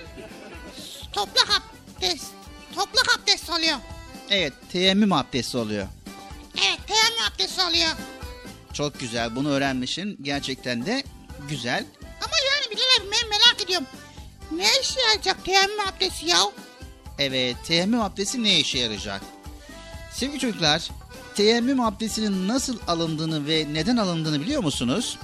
Toprak 1.12 1.48
abdest. 1.96 2.24
Toprak 2.74 3.18
abdest 3.18 3.50
oluyor. 3.50 3.76
Evet, 4.30 4.52
teyemmüm 4.72 5.12
abdesti 5.12 5.56
oluyor. 5.56 5.86
Evet 6.58 6.78
teyemmüm 6.86 7.22
abdesti 7.34 7.62
oluyor. 7.62 7.90
Çok 8.72 9.00
güzel, 9.00 9.36
bunu 9.36 9.48
öğrenmişsin. 9.50 10.18
Gerçekten 10.22 10.86
de 10.86 11.04
güzel. 11.48 11.84
Ama 12.02 12.34
yani 12.52 12.70
Bilal 12.76 13.12
ben 13.12 13.28
merak 13.28 13.62
ediyorum. 13.64 13.86
Ne 14.52 14.68
işe 14.82 15.00
yarayacak 15.00 15.44
teyemmüm 15.44 15.80
abdesti 15.80 16.26
ya? 16.26 16.38
Evet, 17.18 17.56
teyemmüm 17.66 18.00
abdesti 18.00 18.42
ne 18.42 18.60
işe 18.60 18.78
yarayacak? 18.78 19.22
Sevgili 20.12 20.38
çocuklar, 20.38 20.90
teyemmüm 21.34 21.80
abdestinin 21.80 22.48
nasıl 22.48 22.78
alındığını 22.88 23.46
ve 23.46 23.66
neden 23.72 23.96
alındığını 23.96 24.40
biliyor 24.40 24.62
musunuz? 24.62 25.18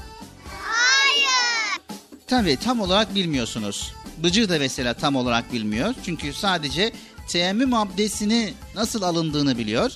Tabii 2.32 2.56
tam 2.56 2.80
olarak 2.80 3.14
bilmiyorsunuz. 3.14 3.94
Bıcır 4.18 4.48
da 4.48 4.58
mesela 4.58 4.94
tam 4.94 5.16
olarak 5.16 5.52
bilmiyor. 5.52 5.94
Çünkü 6.04 6.32
sadece 6.32 6.92
teyemmüm 7.28 7.74
abdestini 7.74 8.54
nasıl 8.74 9.02
alındığını 9.02 9.58
biliyor. 9.58 9.92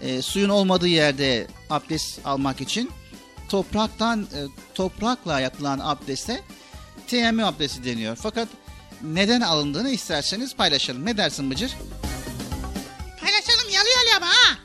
E, 0.00 0.22
suyun 0.22 0.48
olmadığı 0.48 0.88
yerde 0.88 1.46
abdest 1.70 2.26
almak 2.26 2.60
için 2.60 2.90
topraktan 3.48 4.22
e, 4.22 4.40
toprakla 4.74 5.40
yapılan 5.40 5.80
abdeste 5.82 6.42
teyemmüm 7.06 7.44
abdesti 7.44 7.84
deniyor. 7.84 8.16
Fakat 8.22 8.48
neden 9.02 9.40
alındığını 9.40 9.90
isterseniz 9.90 10.56
paylaşalım. 10.56 11.06
Ne 11.06 11.16
dersin 11.16 11.50
Bıcır? 11.50 11.72
Paylaşalım 13.20 13.70
yalı 13.72 13.88
yalı 13.88 14.16
ama 14.16 14.26
ha. 14.26 14.58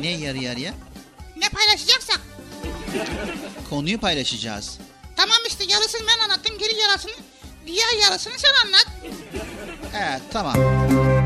Ne 0.00 0.10
yarı 0.10 0.38
yarıya? 0.38 0.74
Ne 1.36 1.48
paylaşacaksak. 1.48 2.20
Konuyu 3.70 4.00
paylaşacağız. 4.00 4.78
Yarısını 5.92 6.08
ben 6.08 6.24
anlattım 6.24 6.58
geri 6.58 6.76
yarısını 6.76 7.12
diğer 7.66 7.92
yarısını 8.02 8.32
sen 8.38 8.66
anlat. 8.66 8.86
Evet 9.94 10.22
tamam. 10.32 11.21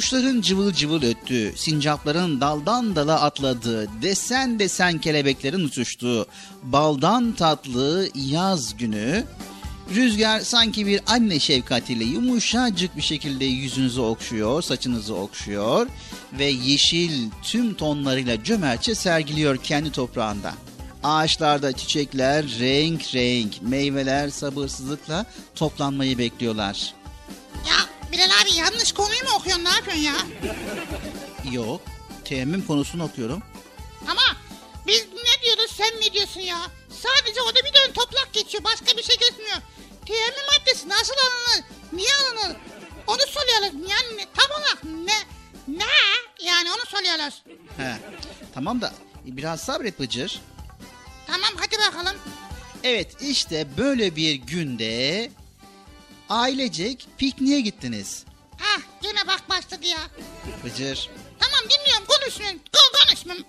Kuşların 0.00 0.40
cıvıl 0.40 0.72
cıvıl 0.72 1.02
öttüğü, 1.02 1.52
sincapların 1.56 2.40
daldan 2.40 2.96
dala 2.96 3.20
atladığı, 3.20 4.02
desen 4.02 4.58
desen 4.58 4.98
kelebeklerin 4.98 5.64
uçuştuğu, 5.64 6.26
baldan 6.62 7.32
tatlı 7.32 8.08
yaz 8.14 8.76
günü, 8.76 9.24
rüzgar 9.94 10.40
sanki 10.40 10.86
bir 10.86 11.00
anne 11.06 11.38
şefkatiyle 11.38 12.04
yumuşacık 12.04 12.96
bir 12.96 13.02
şekilde 13.02 13.44
yüzünüzü 13.44 14.00
okşuyor, 14.00 14.62
saçınızı 14.62 15.14
okşuyor 15.14 15.86
ve 16.38 16.44
yeşil 16.44 17.30
tüm 17.42 17.74
tonlarıyla 17.74 18.44
cömertçe 18.44 18.94
sergiliyor 18.94 19.56
kendi 19.56 19.92
toprağında. 19.92 20.52
Ağaçlarda 21.02 21.72
çiçekler 21.72 22.44
renk 22.60 23.14
renk, 23.14 23.62
meyveler 23.62 24.28
sabırsızlıkla 24.28 25.26
toplanmayı 25.54 26.18
bekliyorlar. 26.18 26.94
ya 27.68 27.89
yanlış 28.60 28.92
konuyu 28.92 29.24
mu 29.24 29.30
okuyorsun 29.36 29.64
ne 29.64 29.68
yapıyorsun 29.68 30.02
ya? 30.02 30.14
Yok, 31.52 31.80
teyemmüm 32.24 32.66
konusunu 32.66 33.04
okuyorum. 33.04 33.42
Ama 34.08 34.22
biz 34.86 35.06
ne 35.12 35.44
diyoruz 35.44 35.70
sen 35.76 36.00
ne 36.00 36.12
diyorsun 36.12 36.40
ya? 36.40 36.58
Sadece 36.90 37.42
orada 37.42 37.58
bir 37.58 37.74
dön 37.74 37.92
toprak 37.94 38.28
geçiyor 38.32 38.64
başka 38.64 38.96
bir 38.96 39.02
şey 39.02 39.16
geçmiyor. 39.16 39.56
Teyemmüm 40.06 40.44
maddesi 40.52 40.88
nasıl 40.88 41.14
alınır? 41.14 41.64
Niye 41.92 42.08
alınır? 42.14 42.56
Onu 43.06 43.18
soruyoruz. 43.28 43.90
Yani 43.90 44.26
tam 44.36 44.50
olarak 44.60 44.84
ne? 44.84 45.18
Ne? 45.78 45.84
Yani 46.46 46.68
onu 46.70 46.86
soruyoruz. 46.86 47.42
He. 47.76 47.96
Tamam 48.54 48.80
da 48.80 48.92
biraz 49.24 49.60
sabret 49.60 50.00
Bıcır. 50.00 50.40
Tamam 51.26 51.50
hadi 51.56 51.78
bakalım. 51.78 52.16
Evet 52.84 53.22
işte 53.22 53.66
böyle 53.76 54.16
bir 54.16 54.34
günde 54.34 55.30
ailecek 56.28 57.06
pikniğe 57.18 57.60
gittiniz. 57.60 58.24
Ha 58.60 58.80
yine 59.04 59.26
bak 59.26 59.48
başladı 59.48 59.86
ya. 59.86 59.98
Bıcır. 60.64 61.10
Tamam 61.38 61.60
dinliyorum 61.70 62.06
konuşmayın. 62.06 62.60
Ko- 62.72 63.06
konuşmayın. 63.08 63.44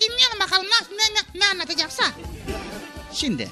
Dinleyelim 0.00 0.40
bakalım 0.40 0.66
ne, 0.66 1.14
ne, 1.14 1.40
ne 1.40 1.46
anlatacaksa. 1.46 2.04
Şimdi 3.12 3.48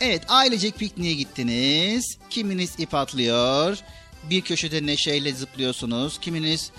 evet 0.00 0.22
ailecek 0.28 0.78
pikniğe 0.78 1.14
gittiniz. 1.14 2.18
Kiminiz 2.30 2.74
ip 2.78 2.94
atlıyor. 2.94 3.78
Bir 4.30 4.40
köşede 4.40 4.86
neşeyle 4.86 5.32
zıplıyorsunuz. 5.32 6.20
Kiminiz 6.20 6.70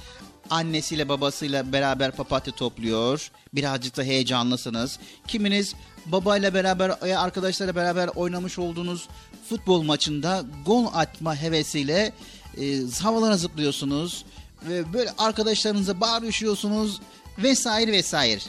annesiyle 0.50 1.10
babasıyla 1.10 1.72
beraber 1.74 2.12
papatya 2.12 2.54
topluyor. 2.56 3.32
Birazcık 3.54 3.98
da 3.98 4.04
heyecanlısınız. 4.04 5.00
Kiminiz 5.28 5.74
babayla 6.06 6.54
beraber 6.54 7.02
veya 7.02 7.22
arkadaşlarla 7.22 7.76
beraber 7.76 8.08
oynamış 8.08 8.60
olduğunuz 8.60 9.08
futbol 9.50 9.82
maçında 9.82 10.44
gol 10.66 10.86
atma 10.94 11.36
hevesiyle 11.36 12.14
e, 12.58 12.82
havalara 13.02 13.38
zıplıyorsunuz. 13.38 14.26
Ve 14.64 14.94
böyle 14.94 15.14
arkadaşlarınıza 15.18 16.02
bağırışıyorsunuz 16.02 17.02
vesaire 17.38 17.92
vesaire. 17.92 18.42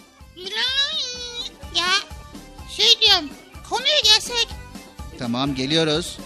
Ya 1.76 1.88
şey 2.76 3.00
diyorum 3.00 3.30
konuya 3.70 4.00
gelsek. 4.04 4.48
Tamam 5.18 5.54
geliyoruz. 5.54 6.18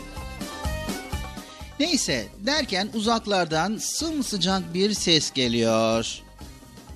Neyse 1.81 2.29
derken 2.39 2.91
uzaklardan 2.95 3.77
sımsıcak 3.77 4.75
bir 4.75 4.95
ses 4.95 5.33
geliyor. 5.33 6.21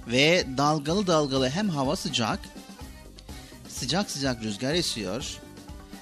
Ve 0.06 0.44
dalgalı 0.56 1.06
dalgalı 1.06 1.50
hem 1.50 1.68
hava 1.68 1.96
sıcak, 1.96 2.38
sıcak 3.68 4.10
sıcak 4.10 4.42
rüzgar 4.42 4.74
esiyor. 4.74 5.38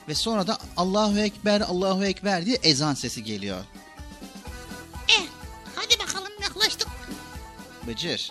Ve 0.08 0.14
sonra 0.14 0.46
da 0.46 0.58
Allahu 0.76 1.18
Ekber, 1.18 1.60
Allahu 1.60 2.04
Ekber 2.04 2.46
diye 2.46 2.56
ezan 2.62 2.94
sesi 2.94 3.24
geliyor. 3.24 3.64
Hadi 5.84 5.98
bakalım 5.98 6.32
yaklaştık. 6.42 6.88
Bıcır. 7.86 8.30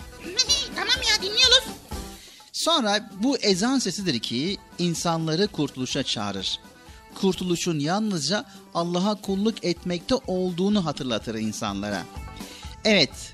tamam 0.76 0.96
ya 1.10 1.22
dinliyoruz. 1.22 1.64
Sonra 2.54 3.10
bu 3.24 3.38
ezan 3.38 3.80
sesidir 3.80 4.20
ki 4.20 4.58
insanları 4.80 5.48
kurtuluşa 5.48 6.04
çağırır. 6.04 6.60
Kurtuluşun 7.16 7.80
yalnızca 7.80 8.46
Allah'a 8.74 9.22
kulluk 9.22 9.66
etmekte 9.66 10.16
olduğunu 10.16 10.86
hatırlatır 10.86 11.36
insanlara. 11.36 12.04
Evet, 12.86 13.34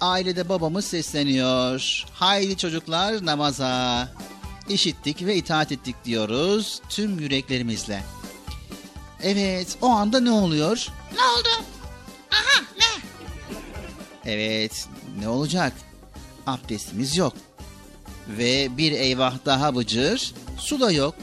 ailede 0.00 0.48
babamız 0.48 0.84
sesleniyor. 0.84 2.04
Haydi 2.12 2.56
çocuklar 2.56 3.26
namaza. 3.26 4.08
İşittik 4.68 5.26
ve 5.26 5.36
itaat 5.36 5.72
ettik 5.72 5.96
diyoruz 6.04 6.80
tüm 6.88 7.18
yüreklerimizle. 7.18 8.04
Evet, 9.22 9.78
o 9.82 9.86
anda 9.86 10.20
ne 10.20 10.30
oluyor? 10.30 10.88
Ne 11.14 11.22
oldu? 11.22 11.64
Evet, 14.28 14.88
ne 15.18 15.28
olacak? 15.28 15.72
Abdestimiz 16.46 17.16
yok. 17.16 17.32
Ve 18.28 18.76
bir 18.76 18.92
eyvah 18.92 19.34
daha 19.44 19.76
bıcır, 19.76 20.34
su 20.58 20.80
da 20.80 20.92
yok. 20.92 21.14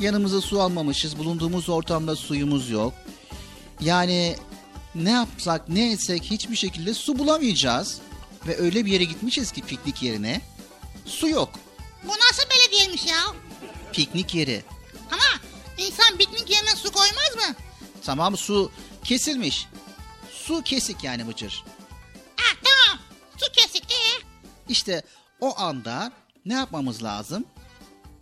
Yanımıza 0.00 0.40
su 0.40 0.60
almamışız, 0.60 1.18
bulunduğumuz 1.18 1.68
ortamda 1.68 2.16
suyumuz 2.16 2.70
yok. 2.70 2.92
Yani 3.80 4.36
ne 4.94 5.10
yapsak 5.10 5.68
ne 5.68 5.92
etsek 5.92 6.22
hiçbir 6.22 6.56
şekilde 6.56 6.94
su 6.94 7.18
bulamayacağız. 7.18 7.98
Ve 8.46 8.58
öyle 8.58 8.84
bir 8.84 8.92
yere 8.92 9.04
gitmişiz 9.04 9.52
ki 9.52 9.62
piknik 9.62 10.02
yerine. 10.02 10.40
Su 11.06 11.28
yok. 11.28 11.50
Bu 12.04 12.12
nasıl 12.12 12.50
belediyeymiş 12.50 13.06
ya? 13.06 13.20
Piknik 13.92 14.34
yeri. 14.34 14.64
Ama 15.10 15.40
insan 15.78 16.18
piknik 16.18 16.50
yerine 16.50 16.76
su 16.76 16.92
koymaz 16.92 17.48
mı? 17.48 17.54
Tamam 18.04 18.36
su 18.36 18.70
kesilmiş. 19.04 19.66
Su 20.30 20.62
kesik 20.62 21.04
yani 21.04 21.28
bıcır. 21.28 21.64
Su 23.44 23.52
kesik. 23.52 23.84
Ee? 23.92 24.22
İşte 24.68 25.02
o 25.40 25.58
anda 25.58 26.12
ne 26.46 26.54
yapmamız 26.54 27.02
lazım? 27.02 27.44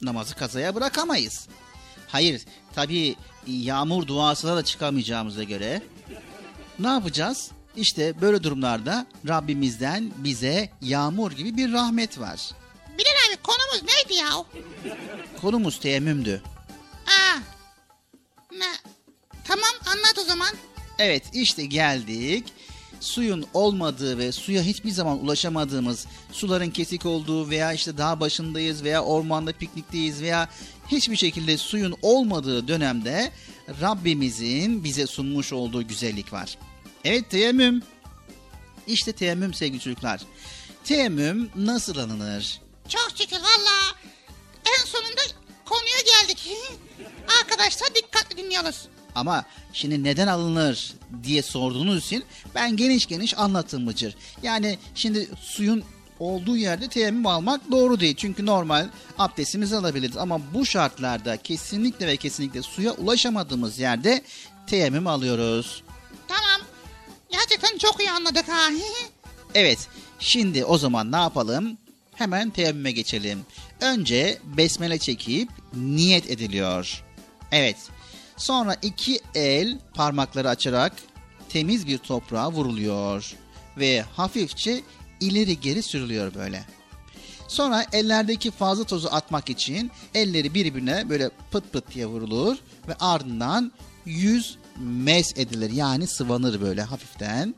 Namazı 0.02 0.34
kazaya 0.36 0.74
bırakamayız. 0.74 1.48
Hayır, 2.08 2.42
tabii 2.74 3.16
yağmur 3.46 4.06
duasına 4.06 4.56
da 4.56 4.64
çıkamayacağımıza 4.64 5.42
göre 5.42 5.82
ne 6.78 6.88
yapacağız? 6.88 7.50
İşte 7.76 8.20
böyle 8.20 8.42
durumlarda 8.42 9.06
Rabbimizden 9.28 10.12
bize 10.16 10.70
yağmur 10.80 11.32
gibi 11.32 11.56
bir 11.56 11.72
rahmet 11.72 12.18
var. 12.20 12.40
Bilal 12.98 13.28
abi 13.28 13.42
konumuz 13.42 13.82
neydi 13.82 14.14
ya? 14.14 14.30
Konumuz 15.40 15.80
teyemmümdü. 15.80 16.42
Ha. 17.04 17.38
Ne? 18.52 18.72
Tamam 19.44 19.70
anlat 19.86 20.18
o 20.18 20.24
zaman. 20.24 20.54
Evet 20.98 21.24
işte 21.32 21.66
geldik. 21.66 22.52
Suyun 23.00 23.46
olmadığı 23.54 24.18
ve 24.18 24.32
suya 24.32 24.62
hiçbir 24.62 24.90
zaman 24.90 25.24
ulaşamadığımız, 25.24 26.06
suların 26.32 26.70
kesik 26.70 27.06
olduğu 27.06 27.50
veya 27.50 27.72
işte 27.72 27.98
dağ 27.98 28.20
başındayız 28.20 28.84
veya 28.84 29.04
ormanda 29.04 29.52
piknikteyiz 29.52 30.22
veya 30.22 30.48
hiçbir 30.88 31.16
şekilde 31.16 31.58
suyun 31.58 31.96
olmadığı 32.02 32.68
dönemde 32.68 33.32
Rabbimizin 33.80 34.84
bize 34.84 35.06
sunmuş 35.06 35.52
olduğu 35.52 35.88
güzellik 35.88 36.32
var. 36.32 36.58
Evet 37.04 37.30
teyemmüm. 37.30 37.82
İşte 38.86 39.12
teyemmüm 39.12 39.54
sevgili 39.54 39.80
çocuklar. 39.80 40.20
Teyemmüm 40.84 41.50
nasıl 41.56 41.98
alınır? 41.98 42.60
Çok 42.88 43.10
şükür 43.18 43.36
valla. 43.36 43.96
En 44.66 44.84
sonunda 44.86 45.20
konuya 45.64 46.00
geldik. 46.06 46.48
Arkadaşlar 47.40 47.94
dikkatli 47.94 48.36
dinliyoruz. 48.36 48.88
Ama 49.14 49.44
şimdi 49.72 50.04
neden 50.04 50.26
alınır 50.26 50.92
diye 51.22 51.42
sorduğunuz 51.42 52.04
için 52.04 52.24
ben 52.54 52.76
geniş 52.76 53.06
geniş 53.06 53.38
anlattım 53.38 53.86
Bıcır. 53.86 54.14
Yani 54.42 54.78
şimdi 54.94 55.28
suyun 55.40 55.84
olduğu 56.18 56.56
yerde 56.56 56.88
teyemmüm 56.88 57.26
almak 57.26 57.70
doğru 57.70 58.00
değil. 58.00 58.16
Çünkü 58.16 58.46
normal 58.46 58.88
abdestimizi 59.18 59.76
alabiliriz. 59.76 60.16
Ama 60.16 60.40
bu 60.54 60.66
şartlarda 60.66 61.36
kesinlikle 61.36 62.06
ve 62.06 62.16
kesinlikle 62.16 62.62
suya 62.62 62.92
ulaşamadığımız 62.92 63.78
yerde 63.78 64.22
teyemmüm 64.66 65.06
alıyoruz. 65.06 65.82
Tamam. 66.28 66.60
Gerçekten 67.30 67.78
çok 67.78 68.00
iyi 68.00 68.10
anladık 68.10 68.48
ha. 68.48 68.68
Evet 69.54 69.88
şimdi 70.18 70.64
o 70.64 70.78
zaman 70.78 71.12
ne 71.12 71.16
yapalım? 71.16 71.78
Hemen 72.14 72.50
teyemmüme 72.50 72.92
geçelim. 72.92 73.40
Önce 73.80 74.38
besmele 74.44 74.98
çekip 74.98 75.48
niyet 75.74 76.30
ediliyor. 76.30 77.04
Evet. 77.52 77.76
Sonra 78.40 78.76
iki 78.82 79.20
el 79.34 79.78
parmakları 79.94 80.48
açarak 80.48 80.92
temiz 81.48 81.86
bir 81.86 81.98
toprağa 81.98 82.52
vuruluyor. 82.52 83.34
Ve 83.76 84.02
hafifçe 84.02 84.80
ileri 85.20 85.60
geri 85.60 85.82
sürülüyor 85.82 86.34
böyle. 86.34 86.64
Sonra 87.48 87.86
ellerdeki 87.92 88.50
fazla 88.50 88.84
tozu 88.84 89.08
atmak 89.12 89.50
için 89.50 89.90
elleri 90.14 90.54
birbirine 90.54 91.08
böyle 91.08 91.30
pıt 91.50 91.72
pıt 91.72 91.94
diye 91.94 92.06
vurulur 92.06 92.56
ve 92.88 92.94
ardından 93.00 93.72
yüz 94.04 94.58
mes 94.78 95.32
edilir 95.36 95.70
yani 95.70 96.06
sıvanır 96.06 96.60
böyle 96.60 96.82
hafiften. 96.82 97.54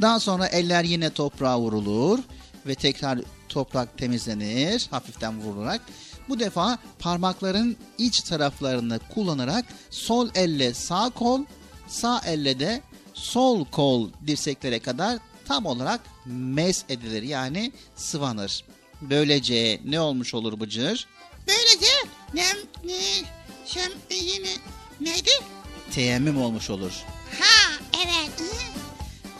Daha 0.00 0.20
sonra 0.20 0.46
eller 0.46 0.84
yine 0.84 1.10
toprağa 1.10 1.60
vurulur 1.60 2.18
ve 2.66 2.74
tekrar 2.74 3.18
toprak 3.48 3.98
temizlenir 3.98 4.86
hafiften 4.90 5.40
vurularak. 5.40 5.80
Bu 6.28 6.40
defa 6.40 6.78
parmakların 6.98 7.76
iç 7.98 8.20
taraflarını 8.20 9.00
kullanarak 9.14 9.64
sol 9.90 10.28
elle 10.34 10.74
sağ 10.74 11.10
kol, 11.10 11.44
sağ 11.88 12.20
elle 12.26 12.60
de 12.60 12.82
sol 13.14 13.64
kol 13.64 14.10
dirseklere 14.26 14.78
kadar 14.78 15.18
tam 15.48 15.66
olarak 15.66 16.00
mes 16.26 16.84
edilir 16.88 17.22
yani 17.22 17.72
sıvanır. 17.96 18.64
Böylece 19.00 19.80
ne 19.84 20.00
olmuş 20.00 20.34
olur 20.34 20.60
Bıcır? 20.60 21.06
Böylece 21.48 21.92
nem 22.34 22.56
ne 22.84 23.00
şem 23.66 23.92
yine 24.10 24.48
neydi? 25.00 25.30
Teyemmüm 25.90 26.42
olmuş 26.42 26.70
olur. 26.70 26.92
Ha 27.40 27.72
evet. 27.96 28.42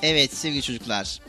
Evet 0.02 0.34
sevgili 0.34 0.62
çocuklar. 0.62 1.20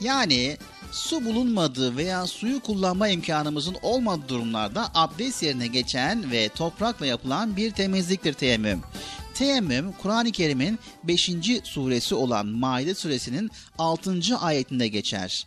Yani 0.00 0.56
su 0.92 1.24
bulunmadığı 1.24 1.96
veya 1.96 2.26
suyu 2.26 2.60
kullanma 2.60 3.08
imkanımızın 3.08 3.76
olmadığı 3.82 4.28
durumlarda 4.28 4.90
abdest 4.94 5.42
yerine 5.42 5.66
geçen 5.66 6.30
ve 6.30 6.48
toprakla 6.48 7.06
yapılan 7.06 7.56
bir 7.56 7.70
temizliktir 7.70 8.32
teyemmüm. 8.32 8.82
Teyemmüm 9.34 9.92
Kur'an-ı 9.92 10.32
Kerim'in 10.32 10.78
5. 11.04 11.30
suresi 11.64 12.14
olan 12.14 12.46
Maide 12.46 12.94
suresinin 12.94 13.50
6. 13.78 14.20
ayetinde 14.40 14.88
geçer. 14.88 15.46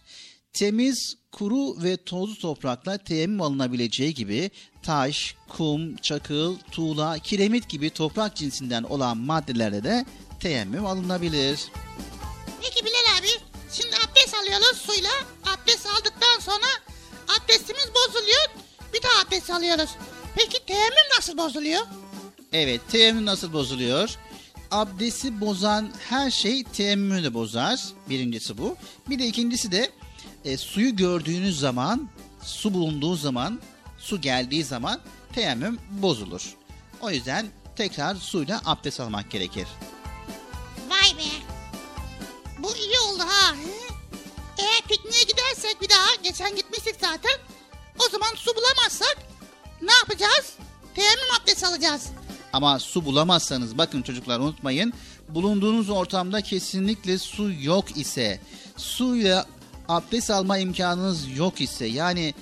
Temiz, 0.54 1.15
kuru 1.32 1.84
ve 1.84 1.97
tozlu 1.97 2.36
toprakla 2.36 2.97
teyemmüm 2.97 3.41
alınabileceği 3.41 4.13
gibi 4.13 4.52
taş, 4.84 5.36
kum, 5.49 5.95
çakıl, 5.95 6.58
tuğla, 6.71 7.19
kiremit 7.19 7.69
gibi 7.69 7.89
toprak 7.89 8.36
cinsinden 8.36 8.84
olan 8.84 9.17
maddelerde 9.17 9.84
de 9.84 10.06
teyemmüm 10.39 10.86
alınabilir. 10.86 11.60
Peki 12.62 12.78
şimdi 12.78 12.91
abdest 14.30 14.42
alıyoruz 14.42 14.78
suyla. 14.78 15.12
Abdest 15.46 15.86
aldıktan 15.86 16.39
sonra 16.39 16.65
abdestimiz 17.28 17.88
bozuluyor. 17.96 18.50
Bir 18.94 19.02
daha 19.04 19.22
abdest 19.22 19.50
alıyoruz. 19.50 19.89
Peki 20.36 20.65
teyemmüm 20.65 21.06
nasıl 21.18 21.38
bozuluyor? 21.38 21.82
Evet, 22.54 22.82
teyemmüm 22.92 23.26
nasıl 23.26 23.54
bozuluyor? 23.54 24.10
Abdesti 24.72 25.42
bozan 25.42 25.92
her 26.10 26.32
şey 26.32 26.63
teyemmümü 26.63 27.24
de 27.24 27.34
bozar. 27.34 27.80
Birincisi 28.10 28.58
bu. 28.58 28.78
Bir 29.10 29.20
de 29.20 29.26
ikincisi 29.28 29.72
de 29.72 29.92
e, 30.46 30.58
suyu 30.58 30.96
gördüğünüz 30.96 31.60
zaman, 31.60 32.10
su 32.44 32.74
bulunduğu 32.74 33.15
zaman, 33.15 33.62
su 34.00 34.22
geldiği 34.22 34.63
zaman 34.63 35.02
teyemmüm 35.34 35.80
bozulur. 35.89 36.56
O 37.02 37.12
yüzden 37.12 37.48
tekrar 37.76 38.15
suyla 38.15 38.62
abdest 38.65 39.00
almak 39.00 39.32
gerekir. 39.32 39.68
Vay 40.89 41.18
be. 41.18 41.30
Bu 42.60 42.76
iyi 42.76 43.00
oldu 43.00 43.24
ha. 43.28 43.56
Eğer 44.60 44.82
pikniğe 44.88 45.24
gidersek 45.24 45.82
bir 45.82 45.89
daha 45.89 46.15
geçen 46.24 46.56
gitmiştik 46.56 46.95
zaten. 47.02 47.32
O 48.08 48.10
zaman 48.10 48.30
su 48.36 48.52
bulamazsak 48.56 49.17
ne 49.82 49.91
yapacağız? 49.93 50.54
Teyemmüm 50.95 51.28
abdesti 51.41 51.67
alacağız. 51.67 52.06
Ama 52.54 52.80
su 52.80 53.06
bulamazsanız 53.06 53.78
bakın 53.78 54.02
çocuklar 54.02 54.39
unutmayın. 54.39 54.93
Bulunduğunuz 55.30 55.89
ortamda 55.89 56.41
kesinlikle 56.41 57.17
su 57.17 57.52
yok 57.62 57.98
ise, 57.98 58.39
suyla 58.78 59.45
abdest 59.88 60.32
alma 60.32 60.58
imkanınız 60.58 61.38
yok 61.38 61.62
ise 61.62 61.86
yani 61.86 62.34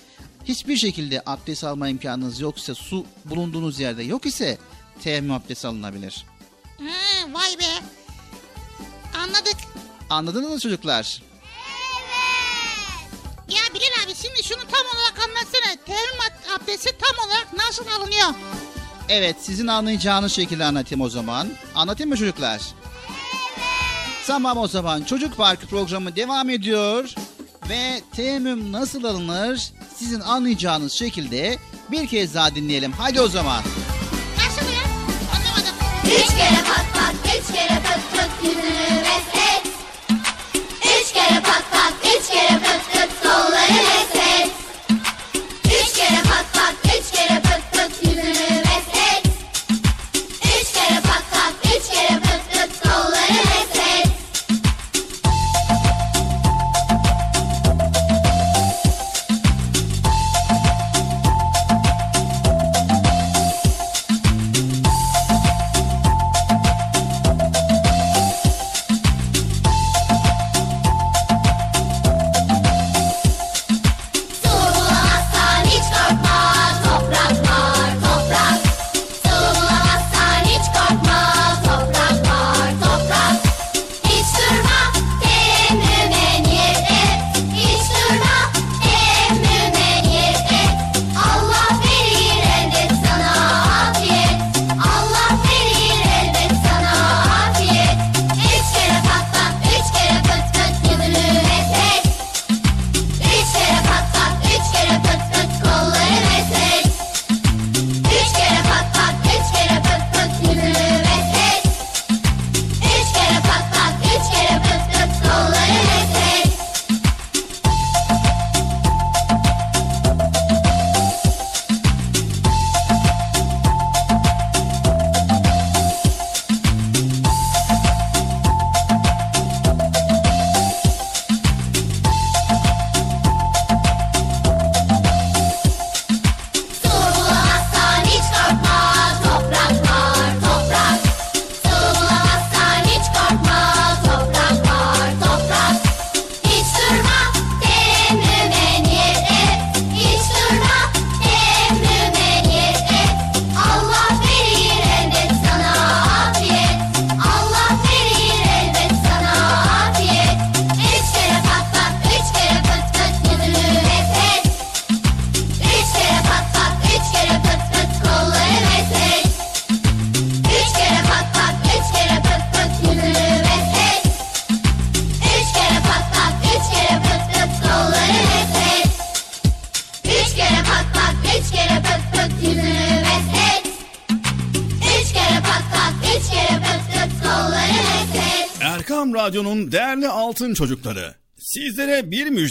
hiçbir 0.46 0.78
şekilde 0.78 1.22
abdest 1.26 1.64
alma 1.64 1.90
imkanınız 1.90 2.40
yok 2.40 2.58
ise 2.58 2.76
su 2.76 3.06
bulunduğunuz 3.26 3.80
yerde 3.80 4.04
yok 4.04 4.26
ise 4.26 4.58
teyemmüm 5.04 5.32
abdesti 5.32 5.68
alınabilir. 5.68 6.26
Ha, 6.80 7.34
vay 7.34 7.60
be. 7.60 7.86
Anladık. 9.18 9.56
Anladınız 10.10 10.50
mı 10.50 10.60
çocuklar? 10.60 11.22
Ya 13.50 13.62
Bilal 13.74 14.06
abi 14.06 14.16
şimdi 14.22 14.44
şunu 14.44 14.60
tam 14.60 14.86
olarak 14.96 15.20
anlatsana. 15.30 15.74
Ab- 16.28 16.56
abdesti 16.64 16.98
tam 17.00 17.28
olarak 17.30 17.48
nasıl 17.58 17.88
alınıyor? 17.88 18.28
Evet 19.10 19.36
sizin 19.42 19.68
anlayacağınız 19.68 20.34
şekilde 20.34 20.66
anlatayım 20.66 21.02
o 21.02 21.10
zaman. 21.10 21.48
Anlatayım 21.76 22.10
mı 22.10 22.18
çocuklar? 22.18 22.62
Tamam 24.28 24.58
o 24.58 24.68
zaman 24.68 25.04
Çocuk 25.04 25.38
Parkı 25.38 25.68
programı 25.68 26.16
devam 26.16 26.50
ediyor. 26.50 27.14
Ve 27.70 28.02
teyemmüm 28.16 28.72
nasıl 28.72 29.04
alınır 29.04 29.62
sizin 29.98 30.20
anlayacağınız 30.20 30.94
şekilde 30.94 31.58
bir 31.92 32.08
kez 32.08 32.36
daha 32.36 32.56
dinleyelim. 32.56 32.92
Hadi 32.92 33.22
o 33.22 33.28
zaman. 33.28 33.64
Nasıl 34.38 34.72
ya? 34.72 34.84
Anlamadım. 35.36 35.76
Üç 36.06 36.28
kere 36.28 36.64
pat 36.68 36.86
pat, 36.94 37.16
üç 37.26 37.56
kere 37.56 37.80
pıt 37.82 38.12
pıt 38.12 38.44
yüzünü 38.44 39.02
meslet. 39.02 39.74
Üç 41.02 41.14
kere 41.14 41.42
pat 41.42 41.64
pat, 41.72 41.94
üç 42.04 42.28
kere 42.32 42.60
pıt 42.60 42.92
pıt 42.94 43.17
kolları 43.68 43.84
meslet. 43.84 44.37
Üç 44.37 44.37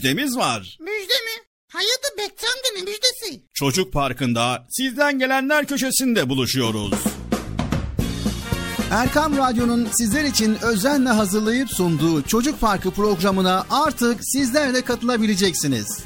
müjdemiz 0.07 0.37
var. 0.37 0.79
Müjde 0.81 1.15
mi? 1.15 1.43
Hayırdır 1.73 2.19
Bekçi 2.19 2.47
amca 2.47 2.77
ne 2.77 2.83
müjdesi? 2.83 3.43
Çocuk 3.55 3.93
Parkı'nda 3.93 4.67
sizden 4.71 5.19
gelenler 5.19 5.67
köşesinde 5.67 6.29
buluşuyoruz. 6.29 6.95
Erkam 8.91 9.37
Radyo'nun 9.37 9.89
sizler 9.93 10.25
için 10.25 10.59
özenle 10.63 11.09
hazırlayıp 11.09 11.71
sunduğu 11.71 12.23
Çocuk 12.23 12.61
Parkı 12.61 12.91
programına 12.91 13.67
artık 13.71 14.21
sizler 14.23 14.75
de 14.75 14.83
katılabileceksiniz. 14.83 16.06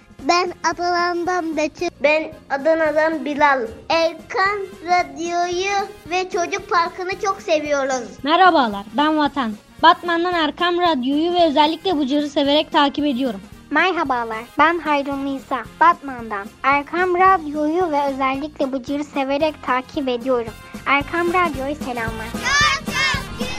Ben 0.27 0.53
Adana'dan 0.63 1.57
Betül. 1.57 1.87
Ben 2.03 2.31
Adana'dan 2.49 3.25
Bilal. 3.25 3.61
Erkan 3.89 4.59
Radyo'yu 4.85 5.87
ve 6.09 6.29
Çocuk 6.29 6.69
Parkı'nı 6.69 7.19
çok 7.23 7.41
seviyoruz. 7.41 8.09
Merhabalar, 8.23 8.85
ben 8.97 9.17
Vatan. 9.17 9.53
Batman'dan 9.83 10.33
Erkam 10.33 10.77
Radyo'yu 10.77 11.33
ve 11.33 11.45
özellikle 11.47 11.99
Bıcır'ı 11.99 12.29
severek 12.29 12.71
takip 12.71 13.05
ediyorum. 13.05 13.41
Merhabalar, 13.69 14.43
ben 14.59 14.79
Hayrun 14.79 15.25
Nisa, 15.25 15.63
Batman'dan. 15.79 16.47
Erkam 16.63 17.15
Radyo'yu 17.15 17.91
ve 17.91 18.13
özellikle 18.13 18.71
Bıcır'ı 18.71 19.03
severek 19.03 19.63
takip 19.65 20.07
ediyorum. 20.07 20.53
Erkam 20.85 21.27
Radyo'yu 21.27 21.75
selamlar. 21.75 22.31
Çok 22.33 22.85
çok 22.85 23.39
güzel. 23.39 23.51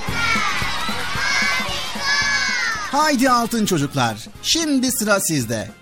Harika. 1.17 2.99
Haydi 2.99 3.31
altın 3.31 3.67
çocuklar. 3.67 4.27
Şimdi 4.43 4.93
sıra 4.93 5.21
sizde. 5.21 5.82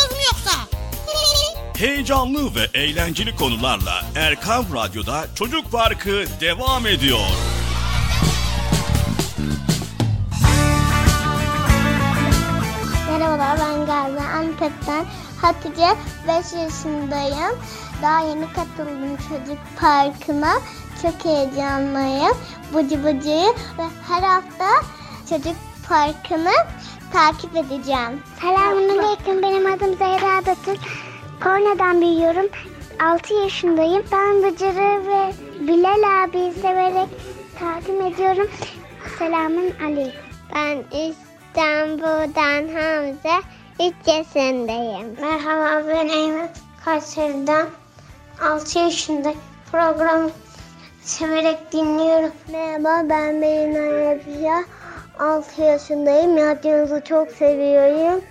Heyecanlı 1.81 2.55
ve 2.55 2.79
eğlenceli 2.79 3.35
konularla 3.35 4.05
Erkam 4.15 4.65
Radyo'da 4.73 5.25
Çocuk 5.35 5.71
Parkı 5.71 6.25
devam 6.41 6.87
ediyor. 6.87 7.19
Merhabalar 13.09 13.59
ben 13.59 13.85
Gaziantep'ten 13.85 15.05
Hatice 15.41 15.87
5 16.27 16.35
yaşındayım. 16.35 17.59
Daha 18.01 18.21
yeni 18.21 18.45
katıldım 18.53 19.17
çocuk 19.17 19.59
parkına. 19.79 20.53
Çok 21.01 21.25
heyecanlıyım. 21.25 22.37
Bıcı 22.73 23.03
bıcıyı 23.03 23.53
ve 23.77 23.83
her 24.07 24.23
hafta 24.23 24.69
çocuk 25.29 25.55
parkını 25.89 26.53
takip 27.13 27.55
edeceğim. 27.55 28.23
Selamünaleyküm 28.41 29.41
benim 29.41 29.73
adım 29.73 29.97
Zehra 29.97 30.45
Betül. 30.45 30.77
Konya'dan 31.43 32.01
büyüyorum. 32.01 32.49
6 32.99 33.33
yaşındayım. 33.33 34.03
Ben 34.11 34.43
Bıcır'ı 34.43 35.07
ve 35.07 35.33
Bilal 35.67 36.23
abiyi 36.23 36.53
severek 36.53 37.09
takip 37.59 38.13
ediyorum. 38.13 38.49
Selamun 39.19 39.71
aleyküm. 39.83 40.21
Ben 40.55 40.77
İstanbul'dan 40.77 42.67
Hamza. 42.67 43.41
3 43.79 43.93
yaşındayım. 44.07 45.15
Merhaba 45.21 45.87
ben 45.87 46.07
Eymen 46.07 46.49
Kayseri'den 46.85 47.67
6 48.41 48.79
yaşındayım. 48.79 49.39
Programı 49.71 50.29
severek 51.01 51.71
dinliyorum. 51.71 52.31
Merhaba 52.51 53.09
ben 53.09 53.35
Melina 53.35 53.79
Yapıya. 53.79 54.63
6 55.19 55.61
yaşındayım. 55.61 56.37
Radyonuzu 56.37 57.03
çok 57.03 57.31
seviyorum. 57.31 58.21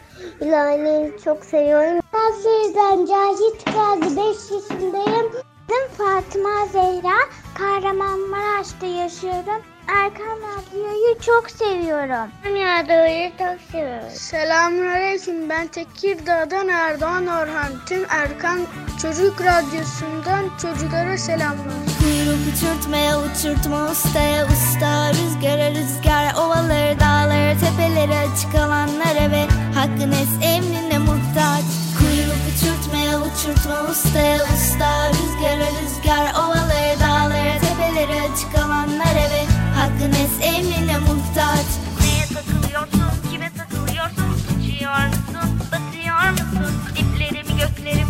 İlahi'yi 0.41 1.13
çok 1.25 1.45
seviyorum. 1.45 2.01
Kayseri'den 2.13 3.07
Cahit 3.07 3.67
Gazi 3.67 4.17
5 4.17 4.27
yaşındayım. 4.51 5.33
Ben 5.71 5.89
Fatıma 5.99 6.67
Zehra. 6.73 7.17
Kahramanmaraş'ta 7.55 8.87
yaşıyorum. 8.87 9.63
Erkan 9.89 10.39
Radyo'yu 10.39 11.19
çok 11.21 11.51
seviyorum. 11.51 12.31
Ben 12.45 12.55
Radyo'yu 12.55 13.31
çok 13.39 13.71
seviyorum. 13.73 14.11
Selamünaleyküm. 14.11 15.49
Ben 15.49 15.67
Tekirdağ'dan 15.67 16.69
Erdoğan 16.69 17.27
Orhan. 17.27 17.73
Tüm 17.87 18.05
Erkan 18.11 18.61
Çocuk 19.03 19.41
Radyosu'ndan 19.41 20.45
çocuklara 20.63 21.19
selamlar. 21.19 22.00
Kuyruk 22.21 22.57
uçurtmaya 22.57 23.19
uçurtma 23.19 23.91
ustaya 23.91 24.47
usta. 24.47 25.13
Rüzgara 25.13 25.71
rüzgar 25.71 26.35
ovaları 26.35 27.01
dağları 27.01 27.59
tepeleri 27.61 28.17
açık 28.17 28.55
alanlara 28.55 29.31
ve 29.31 29.47
hakkın 29.75 30.13
es 30.13 30.29
emrine 30.43 30.99
muhtaç. 30.99 31.65
Kuyruk 31.99 32.43
uçurtmaya 32.51 33.19
uçurtma 33.19 33.91
ustaya 33.91 34.37
usta. 34.37 35.09
Rüzgara 35.09 35.69
rüzgar 35.81 36.35
ovaları 36.35 37.01
dağları 37.01 37.61
tepeleri 37.61 38.33
açık 38.33 38.55
alanlara 38.65 39.25
ve 39.33 39.43
hakkın 39.77 40.13
es 40.13 40.55
emrine 40.55 40.99
muhtaç. 40.99 41.67
Neye 42.01 42.27
takılıyorsun, 42.35 43.31
kime 43.31 43.51
takılıyorsun? 43.57 44.25
Uçuyor 44.59 45.07
musun, 45.07 45.61
batıyor 45.73 46.31
musun? 46.31 46.75
Diplerim 46.97 47.59
göklerim 47.59 48.10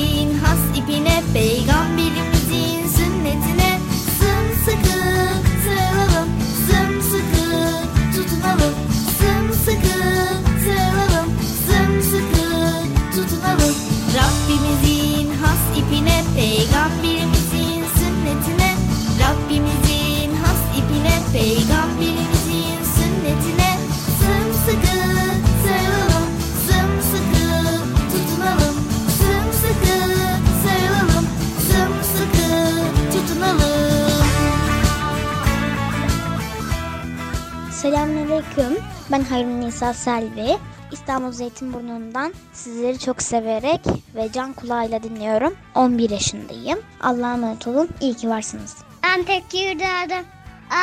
Selamünaleyküm. 38.41 38.83
Ben 39.11 39.21
Hayrun 39.21 39.61
Nisa 39.61 39.93
Selvi. 39.93 40.57
İstanbul 40.91 41.31
Zeytinburnu'ndan 41.31 42.33
sizleri 42.53 42.99
çok 42.99 43.21
severek 43.21 43.81
ve 44.15 44.31
can 44.31 44.53
kulağıyla 44.53 45.03
dinliyorum. 45.03 45.53
11 45.75 46.09
yaşındayım. 46.09 46.79
Allah'a 47.01 47.33
emanet 47.33 47.67
olun. 47.67 47.89
İyi 48.01 48.13
ki 48.13 48.29
varsınız. 48.29 48.77
Ben 49.03 49.23
Tekirdağ'da 49.23 50.15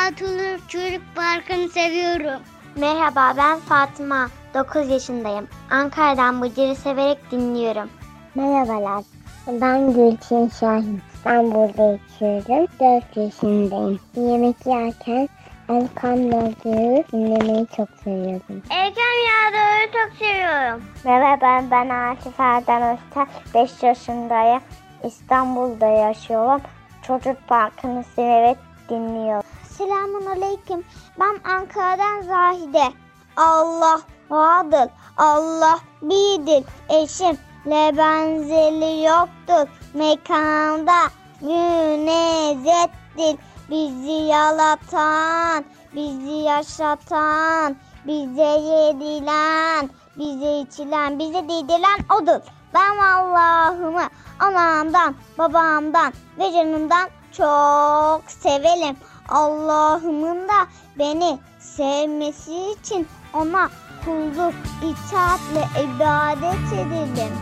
Atulur 0.07 0.59
Çocuk 0.67 1.01
Parkı'nı 1.15 1.69
seviyorum. 1.69 2.41
Merhaba 2.75 3.33
ben 3.37 3.59
Fatıma. 3.59 4.29
9 4.53 4.89
yaşındayım. 4.89 5.47
Ankara'dan 5.69 6.41
Bıcır'ı 6.41 6.75
severek 6.75 7.31
dinliyorum. 7.31 7.89
Merhabalar. 8.35 9.03
Ben 9.47 9.93
Gülçin 9.93 10.49
Şahin. 10.59 11.01
İstanbul'da 11.15 11.83
yaşıyorum. 11.83 12.67
4 12.79 13.17
yaşındayım. 13.17 13.99
Yemek 14.15 14.65
yerken 14.65 15.29
Erkam 15.69 16.31
Radyo'yu 16.31 17.03
dinlemeyi 17.11 17.67
çok 17.77 17.89
seviyorum. 18.03 18.63
Erken 18.69 19.15
Radyo'yu 19.29 19.91
çok 19.91 20.17
seviyorum. 20.17 20.83
Merhaba 21.03 21.63
ben 21.71 21.89
Asif 21.89 22.39
Erden 22.39 22.97
Özter. 22.97 23.27
5 23.53 23.83
yaşındayım. 23.83 24.61
İstanbul'da 25.03 25.85
yaşıyorum. 25.85 26.61
Çocuk 27.01 27.47
Parkı'nı 27.47 28.03
severek 28.15 28.57
dinliyorum. 28.89 29.49
Selamun 29.69 30.25
Aleyküm. 30.25 30.83
Ben 31.19 31.51
Ankara'dan 31.51 32.21
Zahide. 32.21 32.93
Allah 33.37 34.01
vardır. 34.29 34.89
Allah 35.17 35.79
birdir. 36.01 36.63
Eşimle 36.89 37.97
benzeri 37.97 39.03
yoktur. 39.03 39.67
Mekanda 39.93 40.99
münezettir. 41.41 43.35
Bizi 43.69 44.11
yalatan, 44.11 45.65
bizi 45.95 46.31
yaşatan, 46.31 47.75
bize 48.07 48.41
yedilen, 48.41 49.89
bize 50.17 50.59
içilen, 50.59 51.19
bize 51.19 51.43
didirilen 51.43 51.99
odur. 52.21 52.41
Ben 52.73 52.97
Allah'ımı 52.97 54.09
anamdan, 54.39 55.15
babamdan 55.37 56.13
ve 56.39 56.51
canımdan 56.51 57.09
çok 57.31 58.21
severim. 58.27 58.95
Allah'ımın 59.29 60.47
da 60.47 60.67
beni 60.99 61.39
sevmesi 61.59 62.71
için 62.71 63.07
ona 63.33 63.69
kulluk, 64.05 64.53
itaatle 64.83 65.83
ibadet 65.83 66.73
edelim. 66.73 67.33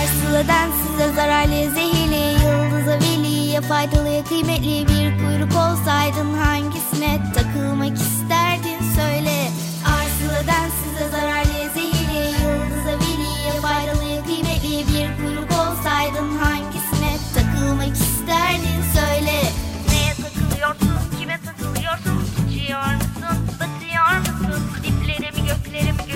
Arsıladan 0.00 0.70
size 0.82 1.12
zararlı, 1.12 1.70
zehirli, 1.74 2.32
yıldıza 2.44 2.96
veliye 2.96 3.60
faydalı, 3.60 4.24
kıymetli 4.28 4.88
bir 4.88 5.18
kuyruk 5.18 5.52
olsaydın 5.56 6.32
hangisine 6.34 7.32
takılmak 7.34 7.96
isterdin 7.98 8.80
söyle. 8.96 9.50
Arsıladan 9.96 10.68
size 10.80 11.08
zararlı, 11.10 11.70
zehirli, 11.74 12.24
yıldıza 12.42 12.94
veliye 13.02 13.52
faydalı, 13.62 14.24
kıymetli 14.26 14.84
bir 14.88 15.16
kuyruk 15.16 15.50
olsaydın 15.52 16.38
hangisine 16.38 17.12
takılmak 17.34 17.96
isterdin 17.96 18.80
söyle. 18.94 19.42
Neye 19.88 20.14
takılıyorsun, 20.22 21.18
kime 21.18 21.38
takılıyorsun, 21.44 22.24
uçuyor 22.48 22.94
musun, 22.94 23.36
batıyor 23.60 24.18
musun, 24.18 24.62
diplerimi 24.82 25.48
göklerimi 25.48 26.09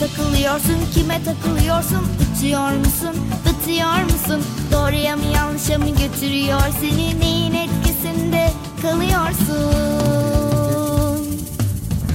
takılıyorsun, 0.00 0.78
kime 0.94 1.20
takılıyorsun, 1.24 2.06
uçuyor 2.36 2.70
musun, 2.70 3.16
batıyor 3.46 4.02
musun, 4.02 4.42
doğruya 4.72 5.16
mı 5.16 5.24
yanlışa 5.34 5.78
mı 5.78 5.88
götürüyor, 5.88 6.60
seni? 6.80 7.20
Neyin 7.20 7.54
etkisinde 7.54 8.50
kalıyorsun. 8.82 9.74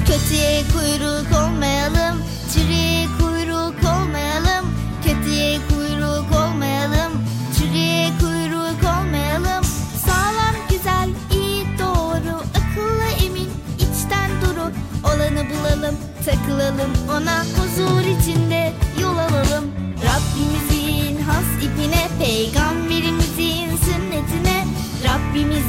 Kötüye 0.08 0.64
kuyruk 0.74 1.28
olmayalım, 1.44 2.24
çürüye 2.54 3.06
kuyruk 3.20 3.76
olmayalım, 3.84 4.66
kötüye 5.04 5.60
kuyruk 5.70 6.26
olmayalım, 6.42 7.12
çürüye 7.58 8.10
kuyruk 8.20 8.84
olmayalım. 9.00 9.64
Sağlam, 10.06 10.56
güzel, 10.70 11.10
iyi, 11.34 11.66
doğru, 11.80 12.36
akıllı, 12.60 13.26
emin, 13.26 13.50
içten 13.76 14.30
duru 14.42 14.72
olanı 15.04 15.46
bulalım, 15.50 15.96
takılalım 16.26 16.92
ona 17.10 17.44
huzur 17.44 18.02
içinde 18.02 18.74
yol 19.02 19.18
alalım. 19.18 19.66
Rabbimizin 20.06 21.22
has 21.22 21.64
ipine, 21.64 22.08
peygamberimizin 22.20 23.78
sünnetine, 23.78 24.66
Rabbimizin 25.04 25.69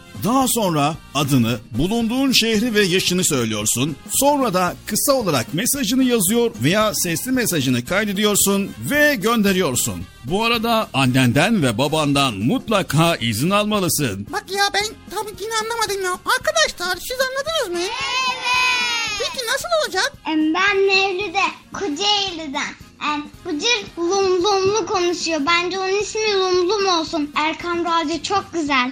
Daha 0.23 0.45
sonra 0.47 0.95
adını, 1.15 1.59
bulunduğun 1.71 2.31
şehri 2.31 2.73
ve 2.73 2.81
yaşını 2.81 3.23
söylüyorsun. 3.23 3.95
Sonra 4.09 4.53
da 4.53 4.75
kısa 4.85 5.13
olarak 5.13 5.53
mesajını 5.53 6.03
yazıyor 6.03 6.51
veya 6.63 6.91
sesli 6.93 7.31
mesajını 7.31 7.85
kaydediyorsun 7.85 8.71
ve 8.89 9.15
gönderiyorsun. 9.15 10.01
Bu 10.23 10.43
arada 10.43 10.89
annenden 10.93 11.63
ve 11.63 11.77
babandan 11.77 12.33
mutlaka 12.33 13.15
izin 13.15 13.49
almalısın. 13.49 14.27
Bak 14.31 14.45
ya 14.49 14.63
ben 14.73 14.85
tabii 15.15 15.35
ki 15.35 15.45
anlamadım 15.63 16.03
ya. 16.03 16.11
Arkadaşlar 16.11 16.97
siz 17.07 17.17
anladınız 17.21 17.81
mı? 17.81 17.87
Evet. 17.87 19.19
Peki 19.19 19.45
nasıl 19.47 19.67
olacak? 19.85 20.13
Ben 20.27 20.77
Mevlüt'e 20.85 21.47
Kocaeli'den 21.73 22.73
Yani 23.03 23.23
Bıcır 23.45 23.85
lum 23.97 24.43
lumlu 24.43 24.85
konuşuyor. 24.85 25.41
Bence 25.47 25.79
onun 25.79 26.01
ismi 26.01 26.33
lum 26.33 26.69
lum 26.69 26.87
olsun. 26.87 27.31
Erkam 27.35 27.85
Radyo 27.85 28.21
çok 28.23 28.53
güzel. 28.53 28.91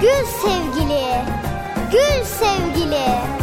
Gül 0.00 0.24
sevgili, 0.42 1.24
gül 1.90 2.24
sevgili. 2.24 3.39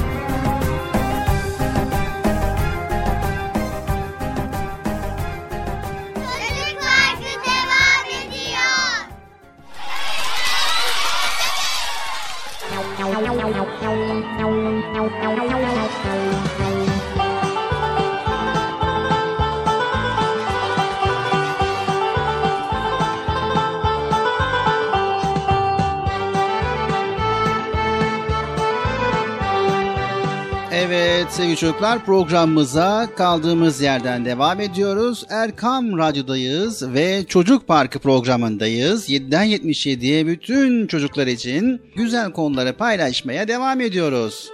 Çocuklar 31.58 32.06
programımıza 32.06 33.10
kaldığımız 33.16 33.82
yerden 33.82 34.26
devam 34.26 34.60
ediyoruz. 34.60 35.26
Erkam 35.30 35.98
Radyo'dayız 35.98 36.94
ve 36.94 37.26
Çocuk 37.28 37.68
Parkı 37.68 38.00
programındayız. 38.00 39.10
7'den 39.10 39.46
77'ye 39.48 40.28
bütün 40.28 40.88
çocuklar 40.88 41.28
için 41.28 41.82
güzel 41.96 42.32
konuları 42.32 42.78
paylaşmaya 42.78 43.48
devam 43.48 43.82
ediyoruz. 43.82 44.50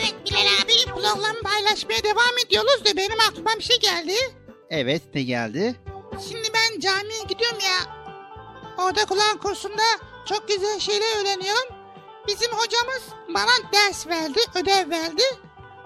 Evet 0.00 0.14
Bilal 0.26 0.46
abi 0.64 0.84
programı 0.86 1.40
paylaşmaya 1.42 2.04
devam 2.04 2.38
ediyoruz 2.46 2.84
da 2.84 2.96
benim 2.96 3.20
aklıma 3.30 3.50
bir 3.58 3.64
şey 3.64 3.78
geldi. 3.80 4.14
Evet 4.70 5.02
ne 5.14 5.22
geldi? 5.22 5.74
Şimdi 6.28 6.48
ben 6.54 6.80
camiye 6.80 7.22
gidiyorum 7.28 7.58
ya. 7.60 8.00
Orada 8.78 9.04
Kur'an 9.04 9.38
kursunda 9.38 10.09
çok 10.28 10.48
güzel 10.48 10.80
şeyler 10.80 11.20
öğreniyorum. 11.20 11.68
Bizim 12.26 12.52
hocamız 12.52 13.02
bana 13.28 13.72
ders 13.72 14.06
verdi, 14.06 14.40
ödev 14.54 14.90
verdi. 14.90 15.22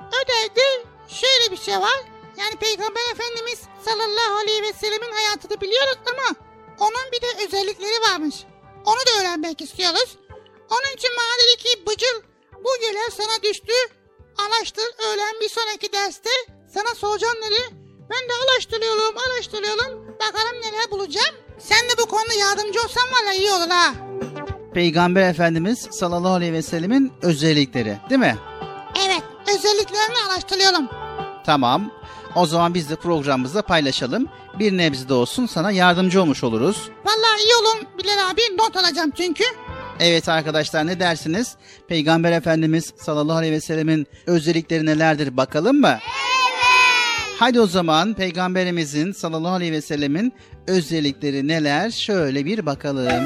Ödevde 0.09 0.85
şöyle 1.09 1.51
bir 1.51 1.57
şey 1.57 1.75
var. 1.81 2.01
Yani 2.37 2.57
Peygamber 2.57 3.11
Efendimiz 3.13 3.63
sallallahu 3.85 4.35
aleyhi 4.43 4.63
ve 4.63 4.73
sellemin 4.73 5.13
hayatını 5.13 5.61
biliyoruz 5.61 5.99
ama 6.07 6.37
onun 6.79 7.13
bir 7.13 7.21
de 7.23 7.45
özellikleri 7.47 8.01
varmış. 8.11 8.35
Onu 8.87 8.99
da 9.07 9.21
öğrenmek 9.21 9.61
istiyoruz. 9.61 10.17
Onun 10.71 10.97
için 10.97 11.11
bana 11.19 11.47
dedi 11.47 11.57
ki 11.63 11.87
Bıcıl 11.87 12.23
bu 12.65 12.81
görev 12.81 13.11
sana 13.11 13.43
düştü. 13.43 13.73
Araştır 14.39 14.85
öğlen 14.99 15.41
bir 15.41 15.49
sonraki 15.49 15.93
derste 15.93 16.31
sana 16.75 16.95
soracağım 16.95 17.37
dedi. 17.47 17.61
Ben 18.11 18.29
de 18.29 18.33
araştırıyorum 18.45 19.15
araştırıyorum. 19.19 20.19
Bakalım 20.19 20.61
neler 20.63 20.91
bulacağım. 20.91 21.35
Sen 21.59 21.79
de 21.79 21.93
bu 22.03 22.07
konuda 22.07 22.35
yardımcı 22.41 22.79
olsan 22.83 23.03
valla 23.13 23.33
iyi 23.35 23.51
olur 23.51 23.69
ha. 23.71 23.95
Peygamber 24.75 25.31
Efendimiz 25.31 25.89
sallallahu 25.91 26.33
aleyhi 26.33 26.53
ve 26.53 26.63
sellemin 26.63 27.13
özellikleri 27.23 27.99
değil 28.11 28.21
mi? 28.21 28.37
Evet 29.07 29.23
özelliklerini 29.55 30.17
araştırıyorum. 30.31 30.89
Tamam. 31.47 31.91
O 32.35 32.47
zaman 32.47 32.75
biz 32.75 32.91
de 32.91 32.97
programımızda 32.97 33.63
paylaşalım. 33.63 34.29
Bir 34.59 34.77
nebze 34.77 35.09
de 35.09 35.15
olsun 35.15 35.47
sana 35.47 35.71
yardımcı 35.71 36.23
olmuş 36.23 36.45
oluruz. 36.45 36.89
Valla 37.05 37.39
iyi 37.45 37.55
olun 37.55 37.87
Bilal 37.99 38.31
abi 38.31 38.41
not 38.59 38.77
alacağım 38.77 39.11
çünkü. 39.17 39.45
Evet 40.01 40.29
arkadaşlar 40.29 40.87
ne 40.87 41.01
dersiniz? 41.01 41.55
Peygamber 41.89 42.33
Efendimiz 42.33 42.93
sallallahu 42.97 43.37
aleyhi 43.37 43.53
ve 43.55 43.61
sellemin 43.61 44.07
özellikleri 44.27 44.87
nelerdir 44.87 45.37
bakalım 45.37 45.81
mı? 45.81 45.89
Evet. 45.89 46.14
Hadi 47.39 47.61
o 47.61 47.67
zaman 47.67 48.15
Peygamberimizin 48.15 49.13
sallallahu 49.13 49.53
aleyhi 49.53 49.73
ve 49.73 49.81
sellemin 49.81 50.33
özellikleri 50.67 51.49
neler? 51.49 51.91
Şöyle 51.91 52.45
bir 52.45 52.67
bakalım. 52.67 53.25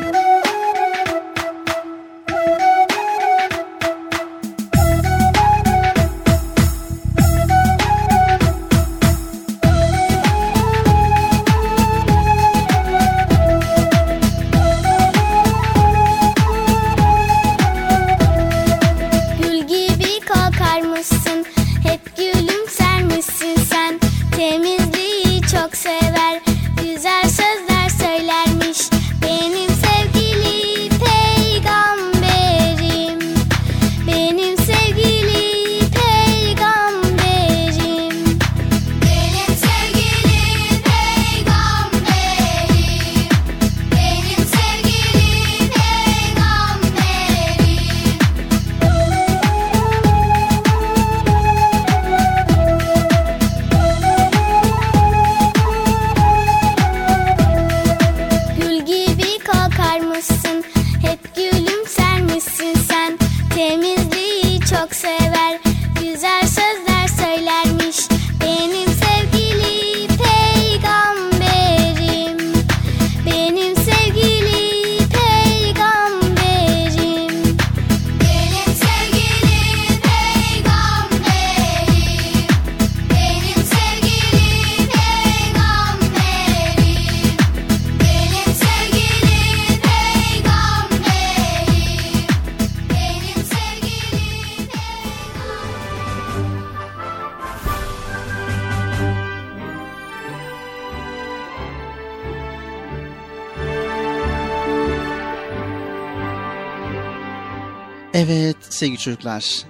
Sevgili 108.98 109.04
çocuklar. 109.04 109.62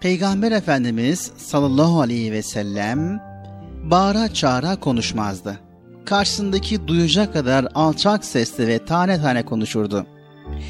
Peygamber 0.00 0.52
Efendimiz 0.52 1.32
sallallahu 1.36 2.00
aleyhi 2.00 2.32
ve 2.32 2.42
sellem 2.42 3.20
bağıra 3.90 4.34
çağıra 4.34 4.76
konuşmazdı. 4.76 5.60
Karşısındaki 6.04 6.88
duyacak 6.88 7.32
kadar 7.32 7.68
alçak 7.74 8.24
sesle 8.24 8.66
ve 8.66 8.84
tane 8.84 9.20
tane 9.20 9.44
konuşurdu. 9.44 10.06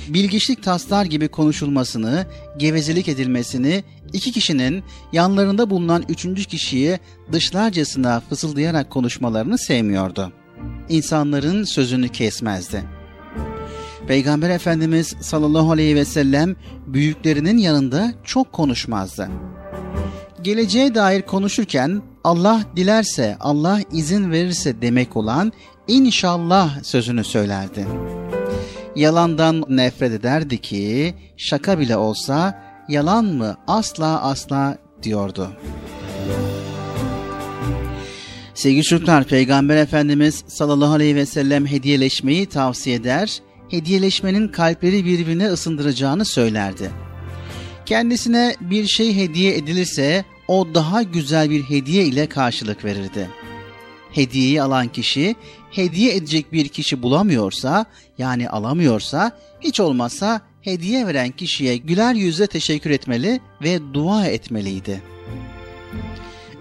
Bilgiçlik 0.09 0.63
taslar 0.63 1.05
gibi 1.05 1.29
konuşulmasını, 1.29 2.27
gevezelik 2.57 3.09
edilmesini, 3.09 3.85
iki 4.13 4.33
kişinin 4.33 4.83
yanlarında 5.13 5.71
bulunan 5.71 6.05
üçüncü 6.09 6.45
kişiyi 6.45 6.99
dışlarcasına 7.33 8.21
fısıldayarak 8.21 8.91
konuşmalarını 8.91 9.59
sevmiyordu. 9.59 10.33
İnsanların 10.89 11.65
sözünü 11.65 12.09
kesmezdi. 12.09 13.00
Peygamber 14.11 14.51
Efendimiz 14.51 15.17
sallallahu 15.21 15.71
aleyhi 15.71 15.97
ve 15.97 16.05
sellem 16.05 16.57
büyüklerinin 16.87 17.59
yanında 17.59 18.13
çok 18.25 18.53
konuşmazdı. 18.53 19.29
Geleceğe 20.43 20.95
dair 20.95 21.23
konuşurken 21.23 22.03
Allah 22.25 22.63
dilerse, 22.77 23.37
Allah 23.41 23.81
izin 23.93 24.31
verirse 24.31 24.83
demek 24.83 25.17
olan 25.17 25.53
inşallah 25.89 26.83
sözünü 26.83 27.25
söylerdi. 27.25 27.87
Yalandan 28.97 29.65
nefret 29.69 30.13
ederdi 30.13 30.59
ki 30.59 31.15
şaka 31.37 31.79
bile 31.79 31.97
olsa 31.97 32.63
yalan 32.89 33.25
mı 33.25 33.57
asla 33.67 34.23
asla 34.23 34.79
diyordu. 35.03 35.51
Sevgili 38.55 38.85
çocuklar, 38.85 39.25
Peygamber 39.25 39.77
Efendimiz 39.77 40.45
sallallahu 40.49 40.93
aleyhi 40.93 41.17
ve 41.17 41.27
sellem 41.27 41.67
hediyeleşmeyi 41.67 42.47
tavsiye 42.47 42.97
eder, 42.97 43.41
hediyeleşmenin 43.71 44.49
kalpleri 44.49 45.05
birbirine 45.05 45.47
ısındıracağını 45.47 46.25
söylerdi. 46.25 46.91
Kendisine 47.87 48.57
bir 48.61 48.87
şey 48.87 49.17
hediye 49.17 49.57
edilirse 49.57 50.25
o 50.49 50.69
daha 50.75 51.03
güzel 51.03 51.51
bir 51.51 51.63
hediye 51.63 52.05
ile 52.05 52.27
karşılık 52.27 52.85
verirdi. 52.85 53.29
Hediyeyi 54.13 54.63
alan 54.63 54.89
kişi 54.89 55.37
hediye 55.71 56.15
edecek 56.15 56.53
bir 56.53 56.69
kişi 56.69 57.03
bulamıyorsa 57.03 57.87
yani 58.19 58.49
alamıyorsa 58.49 59.39
hiç 59.61 59.81
olmazsa 59.81 60.41
hediye 60.63 61.07
veren 61.07 61.31
kişiye 61.31 61.77
güler 61.77 62.15
yüzle 62.15 62.47
teşekkür 62.47 62.91
etmeli 62.91 63.41
ve 63.63 63.95
dua 63.95 64.27
etmeliydi. 64.27 65.03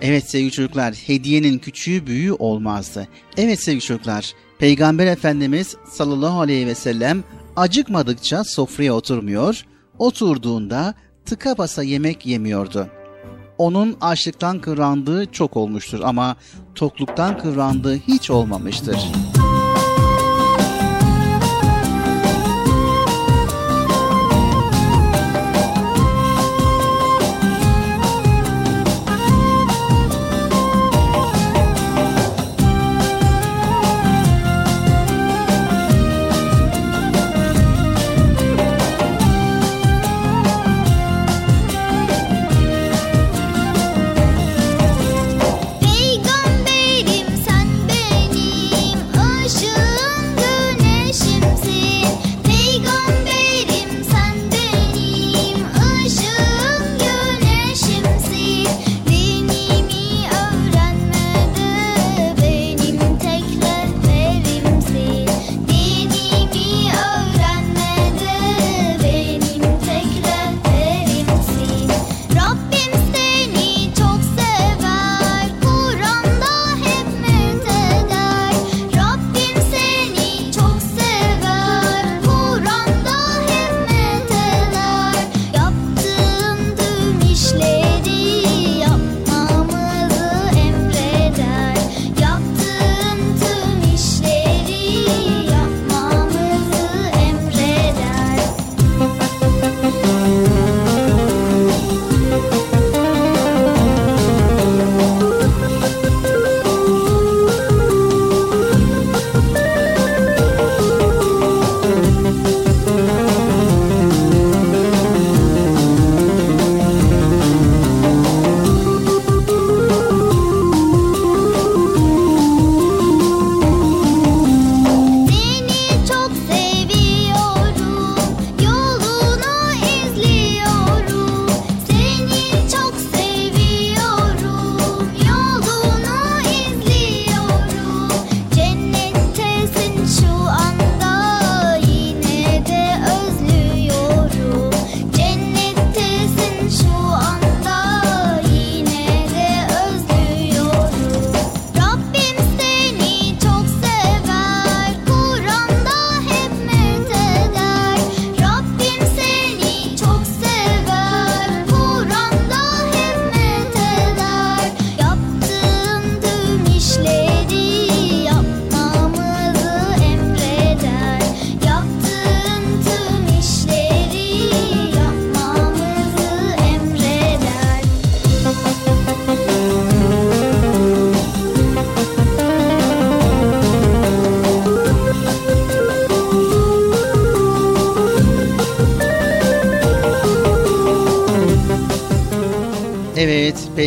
Evet 0.02 0.30
sevgili 0.30 0.52
çocuklar 0.52 0.94
hediyenin 0.94 1.58
küçüğü 1.58 2.08
büyüğü 2.08 2.34
olmazdı. 2.34 3.08
Evet 3.38 3.64
sevgili 3.64 3.82
çocuklar 3.82 4.34
Peygamber 4.60 5.08
Efendimiz 5.08 5.76
sallallahu 5.90 6.42
aleyhi 6.42 6.68
ve 6.68 6.76
sellem 6.76 7.24
acıkmadıkça 7.56 8.44
sofraya 8.44 8.94
oturmuyor, 8.94 9.66
oturduğunda 9.98 10.94
tıka 11.26 11.58
basa 11.58 11.84
yemek 11.84 12.26
yemiyordu. 12.26 12.88
Onun 13.58 13.98
açlıktan 14.02 14.60
kıvrandığı 14.60 15.32
çok 15.32 15.58
olmuştur 15.58 16.00
ama 16.04 16.36
tokluktan 16.76 17.38
kıvrandığı 17.38 17.96
hiç 17.96 18.30
olmamıştır.'' 18.30 19.39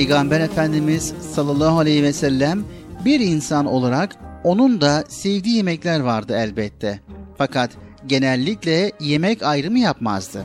Peygamber 0.02 0.40
Efendimiz 0.40 1.14
sallallahu 1.34 1.78
aleyhi 1.78 2.02
ve 2.02 2.12
sellem 2.12 2.64
bir 3.04 3.20
insan 3.20 3.66
olarak 3.66 4.16
onun 4.44 4.80
da 4.80 5.04
sevdiği 5.08 5.56
yemekler 5.56 6.00
vardı 6.00 6.36
elbette. 6.36 7.00
Fakat 7.38 7.70
genellikle 8.06 8.92
yemek 9.00 9.42
ayrımı 9.42 9.78
yapmazdı. 9.78 10.44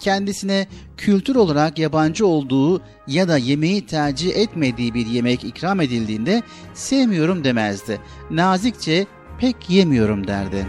Kendisine 0.00 0.66
kültür 0.96 1.36
olarak 1.36 1.78
yabancı 1.78 2.26
olduğu 2.26 2.82
ya 3.06 3.28
da 3.28 3.38
yemeği 3.38 3.86
tercih 3.86 4.36
etmediği 4.36 4.94
bir 4.94 5.06
yemek 5.06 5.44
ikram 5.44 5.80
edildiğinde 5.80 6.42
sevmiyorum 6.74 7.44
demezdi. 7.44 8.00
Nazikçe 8.30 9.06
pek 9.38 9.70
yemiyorum 9.70 10.26
derdi. 10.26 10.66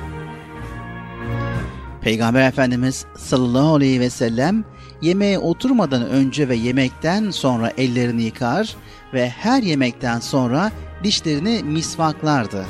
Peygamber 2.02 2.48
Efendimiz 2.48 3.06
sallallahu 3.18 3.76
aleyhi 3.76 4.00
ve 4.00 4.10
sellem 4.10 4.66
yemeğe 5.04 5.40
oturmadan 5.40 6.10
önce 6.10 6.50
ve 6.50 6.56
yemekten 6.56 7.32
sonra 7.32 7.72
ellerini 7.78 8.24
yıkar 8.24 8.76
ve 9.14 9.30
her 9.30 9.64
yemekten 9.64 10.20
sonra 10.20 10.72
dişlerini 11.04 11.64
misvaklardı. 11.64 12.66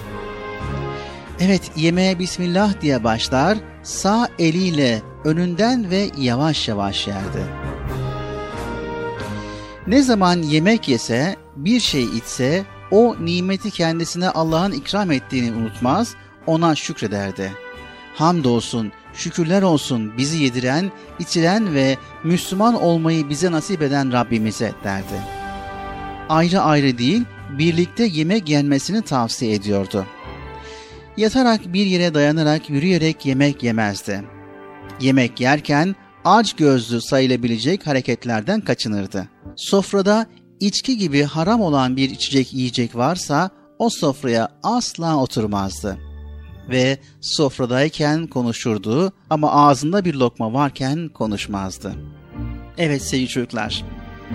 Evet 1.39 1.71
yemeğe 1.75 2.19
Bismillah 2.19 2.81
diye 2.81 3.03
başlar, 3.03 3.57
sağ 3.83 4.27
eliyle 4.39 5.01
önünden 5.23 5.89
ve 5.89 6.09
yavaş 6.17 6.67
yavaş 6.67 7.07
yerdi. 7.07 7.43
Ne 9.87 10.01
zaman 10.01 10.37
yemek 10.37 10.89
yese, 10.89 11.35
bir 11.55 11.79
şey 11.79 12.03
içse, 12.03 12.65
o 12.91 13.15
nimeti 13.19 13.71
kendisine 13.71 14.29
Allah'ın 14.29 14.71
ikram 14.71 15.11
ettiğini 15.11 15.51
unutmaz, 15.55 16.15
ona 16.47 16.75
şükrederdi. 16.75 17.51
Hamdolsun, 18.15 18.91
şükürler 19.13 19.61
olsun 19.61 20.17
bizi 20.17 20.43
yediren, 20.43 20.91
içiren 21.19 21.73
ve 21.73 21.97
Müslüman 22.23 22.81
olmayı 22.81 23.29
bize 23.29 23.51
nasip 23.51 23.81
eden 23.81 24.13
Rabbimize 24.13 24.71
derdi. 24.83 25.21
Ayrı 26.29 26.61
ayrı 26.61 26.97
değil, 26.97 27.23
birlikte 27.57 28.03
yemek 28.03 28.49
yenmesini 28.49 29.01
tavsiye 29.01 29.53
ediyordu. 29.53 30.05
Yatarak 31.17 31.73
bir 31.73 31.85
yere 31.85 32.13
dayanarak 32.13 32.69
yürüyerek 32.69 33.25
yemek 33.25 33.63
yemezdi. 33.63 34.23
Yemek 35.01 35.41
yerken 35.41 35.95
aç 36.25 36.53
gözlü 36.53 37.01
sayılabilecek 37.01 37.87
hareketlerden 37.87 38.61
kaçınırdı. 38.61 39.27
Sofrada 39.55 40.25
içki 40.59 40.97
gibi 40.97 41.23
haram 41.23 41.61
olan 41.61 41.97
bir 41.97 42.09
içecek 42.09 42.53
yiyecek 42.53 42.95
varsa 42.95 43.49
o 43.79 43.89
sofraya 43.89 44.49
asla 44.63 45.17
oturmazdı.'' 45.17 46.12
Ve 46.69 46.97
sofradayken 47.21 48.27
konuşurdu 48.27 49.11
ama 49.29 49.51
ağzında 49.51 50.05
bir 50.05 50.13
lokma 50.13 50.53
varken 50.53 51.09
konuşmazdı. 51.09 51.93
Evet 52.77 53.01
sevgili 53.01 53.27
çocuklar. 53.27 53.83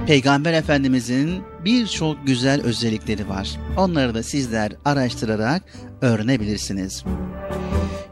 Peygamber 0.06 0.52
Efendimizin 0.52 1.42
birçok 1.64 2.26
güzel 2.26 2.62
özellikleri 2.62 3.28
var. 3.28 3.50
Onları 3.76 4.14
da 4.14 4.22
sizler 4.22 4.72
araştırarak 4.84 5.62
öğrenebilirsiniz. 6.00 7.04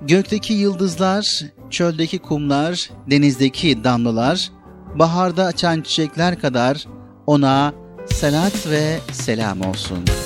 Gökteki 0.03 0.53
yıldızlar, 0.53 1.41
çöldeki 1.71 2.19
kumlar, 2.19 2.91
denizdeki 3.11 3.85
damlalar, 3.85 4.51
baharda 4.95 5.45
açan 5.45 5.81
çiçekler 5.81 6.41
kadar 6.41 6.87
ona 7.27 7.75
salat 8.07 8.67
ve 8.71 8.99
selam 9.12 9.61
olsun.'' 9.61 10.26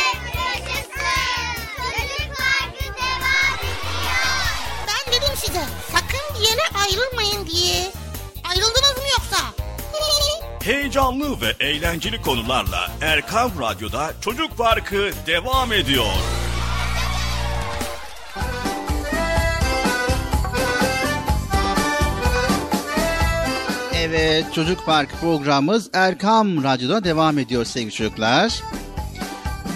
ayrılmayın 6.81 7.47
diye. 7.47 7.91
Ayrıldınız 8.49 8.97
mı 8.97 9.03
yoksa? 9.11 9.37
Heyecanlı 10.63 11.41
ve 11.41 11.65
eğlenceli 11.65 12.21
konularla 12.21 12.91
Erkan 13.01 13.51
Radyo'da 13.61 14.13
Çocuk 14.21 14.57
Parkı 14.57 15.11
devam 15.27 15.73
ediyor. 15.73 16.05
Evet 23.97 24.45
Çocuk 24.55 24.85
Park 24.85 25.09
programımız 25.21 25.89
Erkam 25.93 26.63
Radyo'da 26.63 27.03
devam 27.03 27.39
ediyor 27.39 27.65
sevgili 27.65 27.91
çocuklar. 27.91 28.61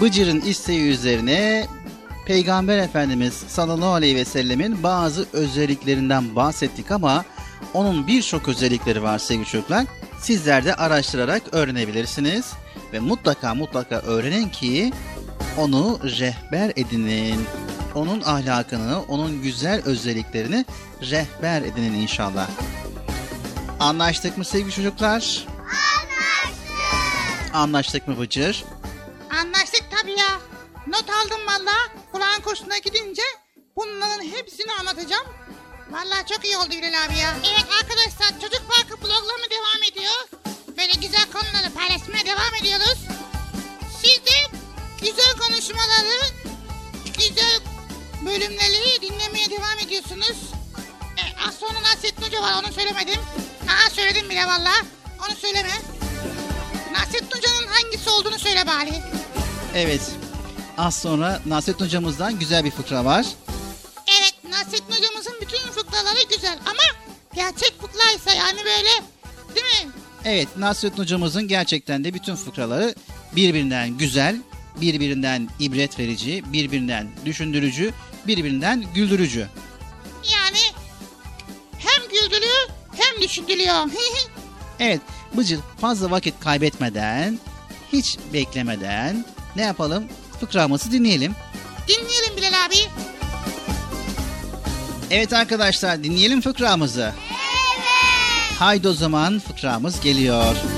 Bıcır'ın 0.00 0.40
isteği 0.40 0.90
üzerine 0.90 1.66
Peygamber 2.26 2.78
Efendimiz 2.78 3.34
sallallahu 3.34 3.92
aleyhi 3.92 4.16
ve 4.16 4.24
sellemin 4.24 4.82
bazı 4.82 5.26
özelliklerinden 5.32 6.36
bahsettik 6.36 6.90
ama 6.90 7.24
onun 7.74 8.06
birçok 8.06 8.48
özellikleri 8.48 9.02
var 9.02 9.18
sevgili 9.18 9.46
çocuklar. 9.46 9.86
Sizler 10.20 10.64
de 10.64 10.74
araştırarak 10.74 11.42
öğrenebilirsiniz 11.52 12.52
ve 12.92 13.00
mutlaka 13.00 13.54
mutlaka 13.54 13.96
öğrenin 13.96 14.48
ki 14.48 14.92
onu 15.58 15.98
rehber 16.02 16.72
edinin. 16.76 17.40
Onun 17.94 18.20
ahlakını, 18.20 19.02
onun 19.02 19.42
güzel 19.42 19.82
özelliklerini 19.84 20.64
rehber 21.02 21.62
edinin 21.62 21.94
inşallah. 21.94 22.48
Anlaştık 23.80 24.38
mı 24.38 24.44
sevgili 24.44 24.72
çocuklar? 24.72 25.46
Anlaştık. 25.58 27.54
Anlaştık 27.54 28.08
mı 28.08 28.18
Bıcır? 28.18 28.64
Not 30.96 31.10
aldım 31.10 31.46
valla. 31.46 31.74
Kulağın 32.12 32.40
kursuna 32.40 32.78
gidince 32.78 33.22
bunların 33.76 34.24
hepsini 34.24 34.72
anlatacağım. 34.72 35.26
Valla 35.90 36.26
çok 36.26 36.44
iyi 36.44 36.56
oldu 36.58 36.74
Ünal 36.74 37.04
abi 37.04 37.18
ya. 37.18 37.36
Evet 37.44 37.66
arkadaşlar 37.82 38.40
Çocuk 38.40 38.62
Parkı 38.68 38.96
programı 38.96 39.46
devam 39.50 39.82
ediyor. 39.90 40.28
Böyle 40.76 40.92
güzel 40.92 41.26
konuları 41.32 41.74
paylaşmaya 41.74 42.26
devam 42.26 42.54
ediyoruz. 42.60 42.98
Siz 44.02 44.26
de 44.26 44.58
güzel 45.00 45.32
konuşmaları, 45.38 46.20
güzel 47.18 47.60
bölümleri 48.26 49.02
dinlemeye 49.02 49.50
devam 49.50 49.78
ediyorsunuz. 49.86 50.36
E, 51.16 51.48
az 51.48 51.54
sonra 51.54 51.82
Nasrettin 51.82 52.22
Hoca 52.22 52.42
var 52.42 52.62
onu 52.62 52.72
söylemedim. 52.72 53.20
Aa 53.68 53.90
söyledim 53.90 54.30
bile 54.30 54.46
valla. 54.46 54.72
Onu 55.28 55.36
söyleme. 55.36 55.72
Nasrettin 56.92 57.36
Hoca'nın 57.36 57.66
hangisi 57.66 58.10
olduğunu 58.10 58.38
söyle 58.38 58.66
bari. 58.66 59.02
Evet. 59.74 60.02
Az 60.78 60.94
sonra 60.94 61.40
Nasrettin 61.46 61.84
hocamızdan 61.84 62.38
güzel 62.38 62.64
bir 62.64 62.70
fıkra 62.70 63.04
var. 63.04 63.26
Evet 64.20 64.34
Nasrettin 64.50 64.94
hocamızın 64.96 65.34
bütün 65.40 65.58
fıkraları 65.58 66.18
güzel 66.30 66.58
ama 66.66 67.12
gerçek 67.34 67.74
fıkraysa 67.80 68.34
yani 68.34 68.58
böyle 68.58 68.88
değil 69.54 69.84
mi? 69.86 69.92
Evet 70.24 70.48
Nasrettin 70.56 71.02
hocamızın 71.02 71.48
gerçekten 71.48 72.04
de 72.04 72.14
bütün 72.14 72.34
fıkraları 72.36 72.94
birbirinden 73.36 73.98
güzel, 73.98 74.36
birbirinden 74.80 75.48
ibret 75.58 75.98
verici, 75.98 76.42
birbirinden 76.52 77.08
düşündürücü, 77.24 77.92
birbirinden 78.26 78.84
güldürücü. 78.94 79.48
Yani 80.32 80.58
hem 81.78 82.08
güldürüyor 82.08 82.68
hem 82.96 83.22
düşündürüyor. 83.22 83.84
Evet 84.80 85.00
Bıcır 85.36 85.60
fazla 85.80 86.10
vakit 86.10 86.40
kaybetmeden, 86.40 87.38
hiç 87.92 88.18
beklemeden 88.32 89.24
ne 89.56 89.62
yapalım? 89.62 90.04
Fıkramızı 90.40 90.92
dinleyelim. 90.92 91.34
Dinleyelim 91.88 92.36
Bilal 92.36 92.66
abi. 92.66 92.76
Evet 95.10 95.32
arkadaşlar 95.32 96.04
dinleyelim 96.04 96.40
fıkramızı. 96.40 97.12
Evet. 97.20 98.58
Haydi 98.58 98.88
o 98.88 98.92
zaman 98.92 99.38
fıkramız 99.38 100.00
geliyor. 100.00 100.54
Bir 100.54 100.75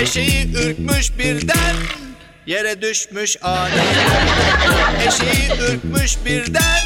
Eşeği 0.00 0.56
ürkmüş 0.56 1.18
birden 1.18 1.74
Yere 2.46 2.82
düşmüş 2.82 3.36
aniden 3.42 4.26
Eşeği 5.06 5.50
ürkmüş 5.60 6.16
birden 6.24 6.80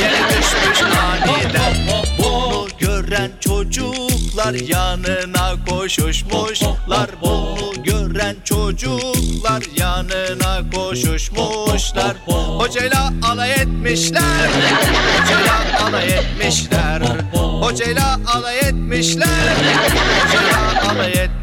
Yere 0.00 0.18
düşmüş 0.28 0.82
aniden. 0.82 1.74
Bunu 2.18 2.68
gören 2.78 3.30
çocuklar 3.40 4.54
yanına 4.54 5.64
koşuşmuşlar. 5.68 7.10
Bunu 7.20 7.82
gören 7.84 8.36
çocuklar 8.44 9.62
yanına 9.76 10.70
koşuşmuşlar. 10.74 12.16
Hocayla 12.26 13.12
alay 13.22 13.52
etmişler 13.52 14.48
Hocayla 15.20 15.86
alay 15.86 16.08
etmişler. 16.08 17.02
Hocayla 17.60 18.20
alay 18.34 18.58
etmişler 18.58 19.56
Hocayla 20.22 20.70
alay 20.90 21.12
etmişler 21.12 21.41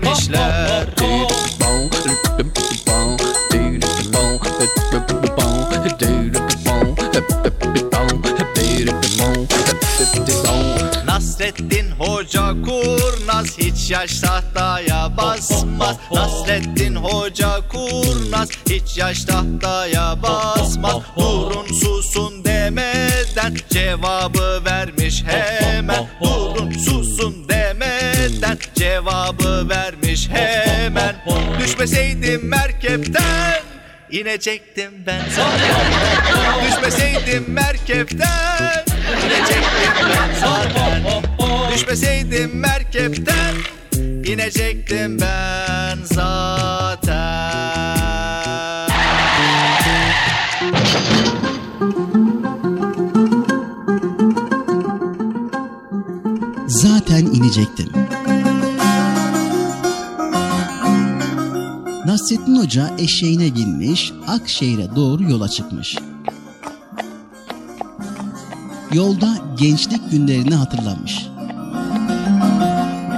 Nasrettin 11.06 11.92
Hoca 12.00 12.56
kurnaz 12.66 13.58
hiç 13.58 13.92
yaş 13.92 14.20
tahtaya 14.20 15.18
basmaz. 15.18 15.98
Nasrettin 16.12 16.96
Hoca 16.96 17.68
kurnaz 17.70 18.50
hiç 18.70 18.98
yaş 18.98 19.24
tahtaya 19.24 20.24
basmaz. 20.24 20.96
Durun 21.18 21.68
susun 21.68 22.46
demeden 22.46 23.58
cevabı 23.70 24.66
vermiş 24.66 25.24
hemen. 25.28 26.08
Durun 26.22 26.49
cevabı 28.76 29.70
vermiş 29.70 30.30
hemen. 30.30 31.16
Düşmeseydim 31.60 32.47
merkepten 32.47 33.62
inecektim 34.12 34.92
ben. 35.08 35.21
Zaten 35.36 35.75
Düşmeseydim 36.67 37.46
merkepten 37.54 38.86
inecektim 39.25 39.93
ben. 40.09 40.39
Zaten 40.42 41.04
Düşmeseydim 41.74 42.59
merkepten 42.59 43.55
inecektim 44.25 45.20
ben 45.21 45.97
zaten. 46.04 47.20
Zaten 56.67 57.25
inecektim. 57.25 57.99
Nasrettin 62.20 62.55
Hoca 62.55 62.96
eşeğine 62.97 63.55
binmiş, 63.55 64.13
Akşehir'e 64.28 64.96
doğru 64.96 65.24
yola 65.24 65.50
çıkmış. 65.50 65.96
Yolda 68.93 69.37
gençlik 69.59 70.12
günlerini 70.12 70.55
hatırlamış. 70.55 71.28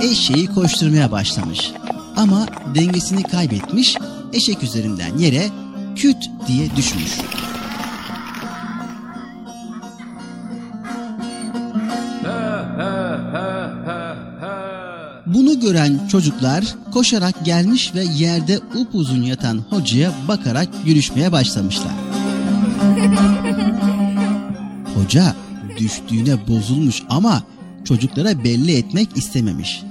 Eşeği 0.02 0.48
koşturmaya 0.48 1.12
başlamış. 1.12 1.72
Ama 2.16 2.48
dengesini 2.76 3.24
kaybetmiş, 3.24 3.98
eşek 4.34 4.64
üzerinden 4.64 5.18
yere 5.18 5.50
küt 5.96 6.30
diye 6.48 6.76
düşmüş. 6.76 7.18
Gören 15.62 16.08
çocuklar 16.08 16.64
koşarak 16.94 17.46
gelmiş 17.46 17.96
ve 17.96 18.04
yerde 18.04 18.60
upuzun 18.76 19.22
yatan 19.22 19.64
hocaya 19.70 20.12
bakarak 20.28 20.68
gülüşmeye 20.86 21.32
başlamışlar. 21.32 21.92
Hoca 24.96 25.36
düştüğüne 25.80 26.48
bozulmuş 26.48 27.04
ama 27.10 27.44
çocuklara 27.86 28.44
belli 28.44 28.78
etmek 28.78 29.18
istememiş. 29.18 29.84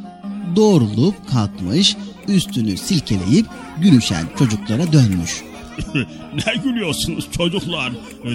Doğrulup 0.57 1.31
kalkmış, 1.31 1.97
üstünü 2.29 2.77
silkeleyip 2.77 3.47
gülüşen 3.81 4.25
çocuklara 4.39 4.93
dönmüş. 4.93 5.43
ne 6.47 6.55
gülüyorsunuz 6.65 7.29
çocuklar? 7.37 7.93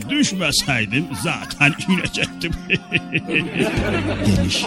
Düşmeseydim 0.09 1.05
zaten 1.23 1.73
inecektim. 1.89 2.51
demiş. 4.25 4.65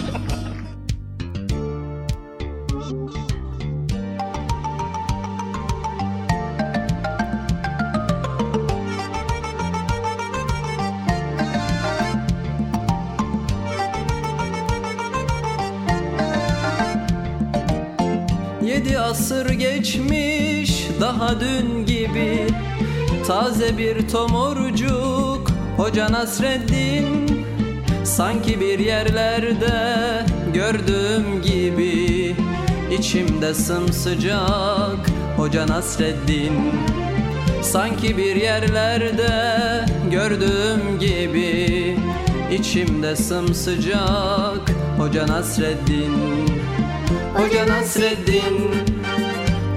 Dün 21.39 21.85
gibi. 21.85 22.47
Taze 23.27 23.77
bir 23.77 24.07
tomurcuk 24.07 25.51
Hoca 25.77 26.11
Nasreddin. 26.11 27.45
Sanki 28.03 28.59
bir 28.59 28.79
yerlerde 28.79 30.25
gördüğüm 30.53 31.41
gibi. 31.41 32.35
İçimde 32.99 33.53
sımsıcak 33.53 35.09
Hoca 35.37 35.67
Nasreddin. 35.67 36.53
Sanki 37.61 38.17
bir 38.17 38.35
yerlerde 38.35 39.31
gördüğüm 40.11 40.99
gibi. 40.99 41.97
İçimde 42.51 43.15
sımsıcak 43.15 44.71
Hoca 44.97 45.27
Nasreddin. 45.27 46.13
Hoca 47.33 47.67
Nasreddin 47.67 48.98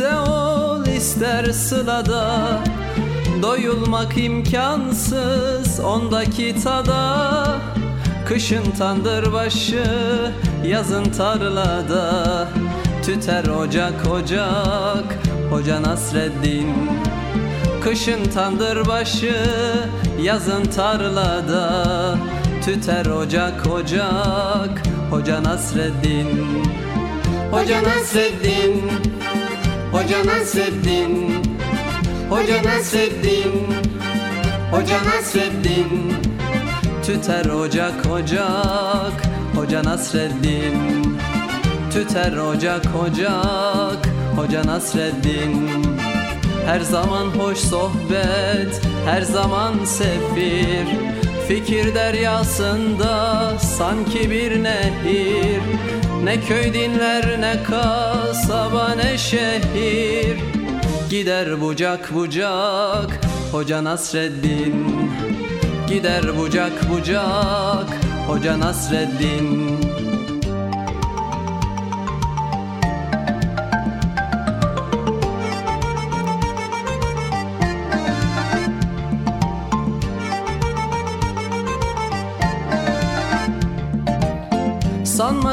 gurbette 0.00 0.30
ol 0.30 0.86
ister 0.86 1.44
sılada 1.44 2.40
Doyulmak 3.42 4.18
imkansız 4.18 5.80
ondaki 5.80 6.62
tada. 6.64 7.58
Kışın 8.28 8.70
tandır 8.78 9.32
başı 9.32 9.84
yazın 10.64 11.04
tarlada. 11.04 12.48
Tüter 13.02 13.44
ocak 13.46 14.06
ocak 14.12 15.18
Hoca 15.50 15.82
Nasreddin. 15.82 16.74
Kışın 17.82 18.24
tandır 18.24 18.86
başı 18.86 19.36
yazın 20.22 20.64
tarlada. 20.64 22.16
Tüter 22.64 23.06
ocak 23.06 23.66
ocak 23.66 24.82
Hoca 25.10 25.42
Nasreddin. 25.42 26.64
Hoca 27.52 27.82
Nasreddin 27.82 29.19
Hoca 29.92 30.24
Nasreddin 30.24 31.42
Hoca 32.30 32.62
Nasreddin 32.62 33.52
Hoca 34.70 34.98
Nasreddin 35.04 36.14
Tüter 37.02 37.46
ocak 37.50 38.06
ocak. 38.06 39.16
Hoca 39.56 39.84
Nasreddin 39.84 41.18
Tüter 41.92 42.36
ocak 42.36 42.86
ocak. 42.94 44.08
Hoca 44.36 44.66
Nasreddin 44.66 45.70
Her 46.66 46.80
zaman 46.80 47.26
hoş 47.26 47.58
sohbet 47.58 48.80
Her 49.06 49.22
zaman 49.22 49.84
sefir 49.84 50.86
Fikir 51.50 51.94
deryasında 51.94 53.58
sanki 53.58 54.30
bir 54.30 54.62
nehir. 54.62 55.60
Ne 56.24 56.40
köy 56.40 56.74
dinler 56.74 57.40
ne 57.40 57.62
kasaba 57.62 58.94
ne 58.94 59.18
şehir. 59.18 60.38
Gider 61.10 61.60
bucak 61.60 62.14
bucak 62.14 63.20
Hoca 63.52 63.84
Nasreddin. 63.84 65.10
Gider 65.88 66.38
bucak 66.38 66.90
bucak 66.90 68.00
Hoca 68.26 68.60
Nasreddin 68.60 69.69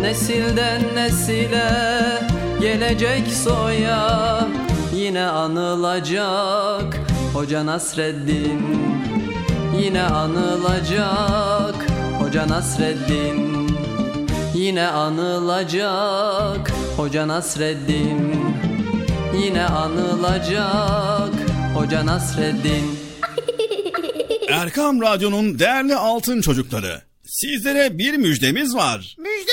Nesilden 0.00 0.82
nesile 0.94 1.70
gelecek 2.60 3.26
soya 3.44 4.48
Yine 4.94 5.22
anılacak 5.22 7.00
Hoca 7.34 7.66
Nasreddin 7.66 8.62
Yine 9.80 10.02
anılacak 10.02 11.86
Hoca 12.18 12.48
Nasreddin 12.48 13.70
Yine 14.54 14.86
anılacak 14.86 16.72
Hoca 16.96 17.28
Nasreddin 17.28 18.34
Yine 19.44 19.64
anılacak 19.64 21.34
Hoca 21.74 22.06
Nasreddin 22.06 22.98
Erkam 24.48 25.02
Radyo'nun 25.02 25.58
değerli 25.58 25.94
altın 25.94 26.40
çocukları. 26.40 27.02
Sizlere 27.24 27.98
bir 27.98 28.14
müjdemiz 28.14 28.74
var. 28.74 29.16
Müjde 29.18 29.52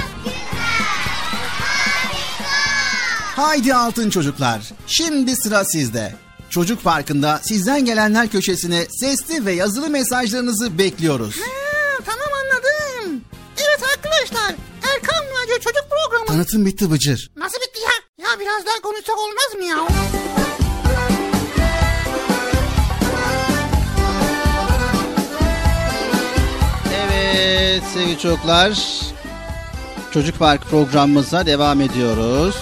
Haydi 3.41 3.75
altın 3.75 4.09
çocuklar. 4.09 4.61
Şimdi 4.87 5.35
sıra 5.35 5.65
sizde. 5.65 6.15
Çocuk 6.49 6.83
Parkı'nda 6.83 7.39
sizden 7.43 7.85
gelenler 7.85 8.27
köşesine 8.27 8.85
sesli 8.89 9.45
ve 9.45 9.51
yazılı 9.53 9.89
mesajlarınızı 9.89 10.77
bekliyoruz. 10.77 11.35
Ha, 11.39 12.03
tamam 12.05 12.27
anladım. 12.43 13.21
Evet 13.57 13.83
arkadaşlar 13.95 14.55
Erkan 14.93 15.25
Radyo 15.43 15.55
Çocuk 15.55 15.85
Programı. 15.89 16.25
Tanıtım 16.25 16.65
bitti 16.65 16.91
Bıcır. 16.91 17.31
Nasıl 17.35 17.57
bitti 17.57 17.79
ya? 17.79 18.25
Ya 18.25 18.39
biraz 18.39 18.65
daha 18.65 18.81
konuşsak 18.81 19.15
olmaz 19.17 19.55
mı 19.57 19.63
ya? 19.63 19.87
Evet 26.95 27.83
sevgili 27.93 28.19
çocuklar. 28.19 29.01
Çocuk 30.13 30.39
Park 30.39 30.61
programımıza 30.69 31.45
devam 31.45 31.81
ediyoruz. 31.81 32.55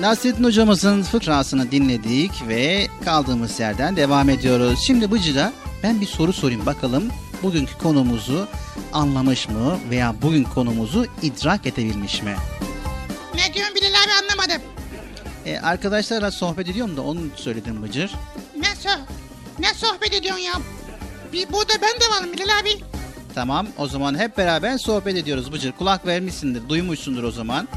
Nasrettin 0.00 0.44
hocamızın 0.44 1.02
fıkrasını 1.02 1.70
dinledik 1.70 2.48
ve 2.48 2.86
kaldığımız 3.04 3.60
yerden 3.60 3.96
devam 3.96 4.30
ediyoruz. 4.30 4.80
Şimdi 4.86 5.10
Bıcır'a 5.10 5.52
ben 5.82 6.00
bir 6.00 6.06
soru 6.06 6.32
sorayım 6.32 6.66
bakalım 6.66 7.08
bugünkü 7.42 7.78
konumuzu 7.78 8.48
anlamış 8.92 9.48
mı 9.48 9.78
veya 9.90 10.14
bugün 10.22 10.44
konumuzu 10.44 11.06
idrak 11.22 11.66
edebilmiş 11.66 12.22
mi? 12.22 12.34
Ne 13.34 13.54
diyorsun 13.54 13.74
Bilal 13.74 13.88
abi 13.88 14.24
anlamadım. 14.24 14.62
E, 15.46 15.58
arkadaşlarla 15.58 16.30
sohbet 16.30 16.68
ediyorum 16.68 16.96
da 16.96 17.02
onu 17.02 17.20
söyledim 17.36 17.82
Bıcır. 17.82 18.10
Ne, 18.56 18.76
so 18.78 18.90
ne 19.58 19.74
sohbet 19.74 20.14
ediyorsun 20.14 20.42
ya? 20.42 20.52
Bir 21.32 21.52
burada 21.52 21.72
ben 21.82 22.00
de 22.00 22.14
varım 22.14 22.32
Bilal 22.32 22.58
abi. 22.60 22.84
Tamam 23.34 23.66
o 23.78 23.86
zaman 23.86 24.18
hep 24.18 24.38
beraber 24.38 24.78
sohbet 24.78 25.16
ediyoruz 25.16 25.52
Bıcır. 25.52 25.72
Kulak 25.72 26.06
vermişsindir, 26.06 26.68
duymuşsundur 26.68 27.22
o 27.22 27.30
zaman. 27.30 27.68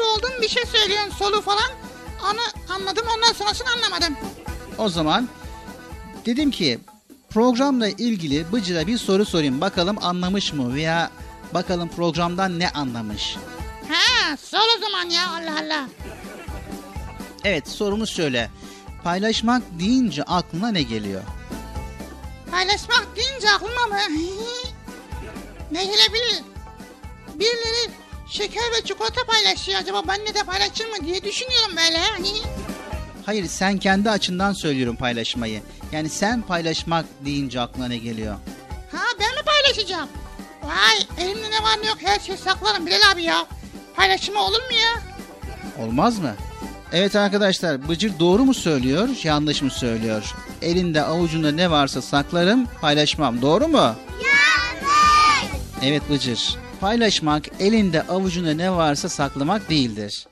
Gibi 0.00 0.08
oldum 0.08 0.42
bir 0.42 0.48
şey 0.48 0.64
söylüyorsun 0.66 1.10
solu 1.18 1.40
falan. 1.40 1.70
Onu 2.24 2.74
anladım 2.74 3.06
ondan 3.16 3.32
sonrasını 3.32 3.68
anlamadım. 3.70 4.16
O 4.78 4.88
zaman 4.88 5.28
dedim 6.26 6.50
ki 6.50 6.78
programla 7.30 7.88
ilgili 7.88 8.52
Bıcır'a 8.52 8.86
bir 8.86 8.98
soru 8.98 9.24
sorayım. 9.24 9.60
Bakalım 9.60 10.04
anlamış 10.04 10.52
mı 10.52 10.74
veya 10.74 11.10
bakalım 11.54 11.88
programdan 11.88 12.58
ne 12.58 12.70
anlamış? 12.70 13.36
Ha 13.88 14.36
sor 14.36 14.76
o 14.76 14.80
zaman 14.80 15.10
ya 15.10 15.28
Allah 15.28 15.60
Allah. 15.60 15.88
Evet 17.44 17.68
sorumuz 17.68 18.10
şöyle. 18.10 18.50
Paylaşmak 19.04 19.62
deyince 19.78 20.22
aklına 20.22 20.68
ne 20.68 20.82
geliyor? 20.82 21.22
Paylaşmak 22.50 23.06
deyince 23.16 23.50
aklıma 23.50 23.86
mı? 23.86 23.98
ne 25.72 25.84
gelebilir? 25.84 26.42
Birileri 27.34 27.90
şeker 28.30 28.62
ve 28.78 28.84
çikolata 28.84 29.24
paylaşıyor 29.26 29.80
acaba 29.80 30.02
benle 30.08 30.34
de 30.34 30.42
paylaşır 30.42 30.86
mı 30.86 31.06
diye 31.06 31.24
düşünüyorum 31.24 31.76
böyle. 31.76 31.98
Hayır 33.26 33.46
sen 33.46 33.78
kendi 33.78 34.10
açından 34.10 34.52
söylüyorum 34.52 34.96
paylaşmayı. 34.96 35.62
Yani 35.92 36.08
sen 36.08 36.42
paylaşmak 36.42 37.06
deyince 37.24 37.60
aklına 37.60 37.88
ne 37.88 37.96
geliyor? 37.96 38.34
Ha 38.92 39.02
ben 39.20 39.34
mi 39.34 39.40
paylaşacağım? 39.46 40.08
Vay 40.62 41.24
elimde 41.24 41.50
ne 41.50 41.62
var 41.62 41.78
ne 41.82 41.86
yok 41.88 41.98
her 42.04 42.20
şeyi 42.20 42.38
saklarım 42.38 42.86
Bilal 42.86 43.10
abi 43.12 43.22
ya. 43.22 43.46
Paylaşımı 43.96 44.40
olur 44.40 44.58
mu 44.70 44.72
ya? 44.72 45.02
Olmaz 45.84 46.18
mı? 46.18 46.34
Evet 46.92 47.16
arkadaşlar 47.16 47.88
Bıcır 47.88 48.18
doğru 48.18 48.44
mu 48.44 48.54
söylüyor 48.54 49.08
yanlış 49.22 49.62
mı 49.62 49.70
söylüyor? 49.70 50.34
Elinde 50.62 51.02
avucunda 51.02 51.52
ne 51.52 51.70
varsa 51.70 52.02
saklarım 52.02 52.66
paylaşmam 52.80 53.42
doğru 53.42 53.68
mu? 53.68 53.78
Yanlış. 53.78 55.52
Evet 55.82 56.02
Bıcır. 56.10 56.56
Paylaşmak 56.80 57.44
elinde 57.60 58.02
avucunda 58.02 58.54
ne 58.54 58.72
varsa 58.72 59.08
saklamak 59.08 59.70
değildir. 59.70 60.26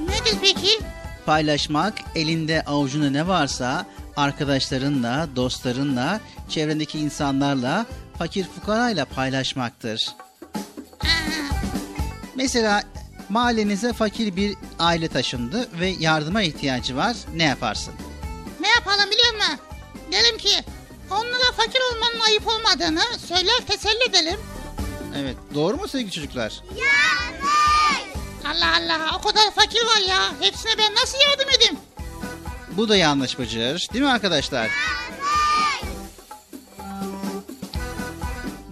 Nedir 0.00 0.38
peki? 0.42 0.80
Paylaşmak 1.26 1.94
elinde 2.14 2.62
avucunda 2.62 3.10
ne 3.10 3.28
varsa 3.28 3.86
arkadaşlarınla, 4.16 5.28
dostlarınla, 5.36 6.20
çevrendeki 6.48 6.98
insanlarla, 6.98 7.86
fakir 8.18 8.46
fukarayla 8.54 9.04
paylaşmaktır. 9.04 10.08
Mesela 12.34 12.82
mahallenize 13.28 13.92
fakir 13.92 14.36
bir 14.36 14.54
aile 14.78 15.08
taşındı 15.08 15.68
ve 15.80 15.88
yardıma 15.88 16.42
ihtiyacı 16.42 16.96
var. 16.96 17.16
Ne 17.34 17.44
yaparsın? 17.44 17.94
Ne 18.60 18.68
yapalım 18.68 19.10
biliyor 19.10 19.34
musun? 19.34 19.58
Derim 20.12 20.38
ki 20.38 20.64
onlara 21.10 21.52
fakir 21.56 21.80
olmanın 21.92 22.20
ayıp 22.26 22.46
olmadığını 22.48 23.02
söyler 23.26 23.60
teselli 23.66 24.04
edelim. 24.08 24.40
Evet, 25.16 25.36
doğru 25.54 25.76
mu 25.76 25.88
sevgili 25.88 26.10
çocuklar? 26.10 26.62
Allah 28.46 28.76
Allah 28.76 29.18
o 29.18 29.20
kadar 29.20 29.50
fakir 29.54 29.82
var 29.86 30.08
ya. 30.08 30.40
Hepsine 30.40 30.72
ben 30.78 30.94
nasıl 30.94 31.18
yardım 31.30 31.54
edeyim? 31.56 31.76
Bu 32.76 32.88
da 32.88 32.96
yanlış 32.96 33.38
Bıcır. 33.38 33.88
Değil 33.92 34.04
mi 34.04 34.10
arkadaşlar? 34.10 34.70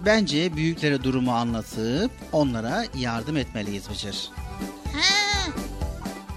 Bence 0.05 0.55
büyüklere 0.55 1.03
durumu 1.03 1.31
anlatıp 1.35 2.11
onlara 2.31 2.85
yardım 2.97 3.37
etmeliyiz 3.37 3.89
Bıcır. 3.89 4.29
He. 4.93 5.51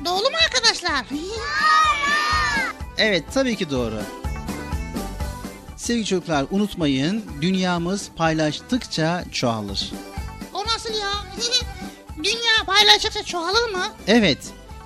Doğru 0.04 0.30
mu 0.30 0.36
arkadaşlar? 0.44 1.04
Evet 2.98 3.24
tabii 3.34 3.56
ki 3.56 3.70
doğru. 3.70 4.02
Sevgili 5.78 6.04
çocuklar 6.06 6.46
unutmayın 6.50 7.24
dünyamız 7.40 8.08
paylaştıkça 8.16 9.24
çoğalır. 9.32 9.92
o 10.54 10.64
nasıl 10.64 10.90
ya? 10.94 11.12
Dünya 12.24 12.64
paylaştıkça 12.66 13.22
çoğalır 13.22 13.70
mı? 13.72 13.84
Evet 14.06 14.38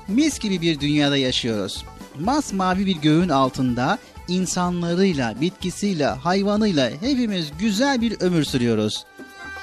mis 0.08 0.38
gibi 0.38 0.60
bir 0.60 0.80
dünyada 0.80 1.16
yaşıyoruz. 1.16 1.84
Masmavi 2.20 2.86
bir 2.86 2.96
göğün 2.96 3.28
altında 3.28 3.98
insanlarıyla, 4.28 5.40
bitkisiyle, 5.40 6.06
hayvanıyla 6.06 6.90
hepimiz 6.90 7.46
güzel 7.58 8.00
bir 8.00 8.20
ömür 8.20 8.44
sürüyoruz. 8.44 9.04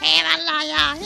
Eyvallah 0.03 0.67
ya. 0.69 0.97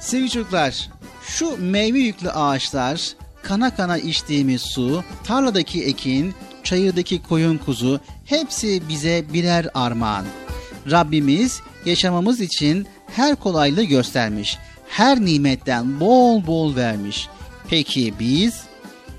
Sevgili 0.00 0.30
çocuklar, 0.30 0.88
şu 1.26 1.56
meyve 1.56 1.98
yüklü 1.98 2.30
ağaçlar, 2.30 3.12
kana 3.42 3.76
kana 3.76 3.98
içtiğimiz 3.98 4.62
su, 4.62 5.04
tarladaki 5.24 5.84
ekin, 5.84 6.34
çayırdaki 6.64 7.22
koyun 7.22 7.58
kuzu 7.58 8.00
hepsi 8.24 8.82
bize 8.88 9.24
birer 9.32 9.66
armağan. 9.74 10.24
Rabbimiz 10.90 11.60
yaşamamız 11.86 12.40
için 12.40 12.86
her 13.06 13.36
kolaylığı 13.36 13.84
göstermiş. 13.84 14.58
Her 14.88 15.20
nimetten 15.20 16.00
bol 16.00 16.46
bol 16.46 16.76
vermiş. 16.76 17.28
Peki 17.68 18.14
biz 18.20 18.62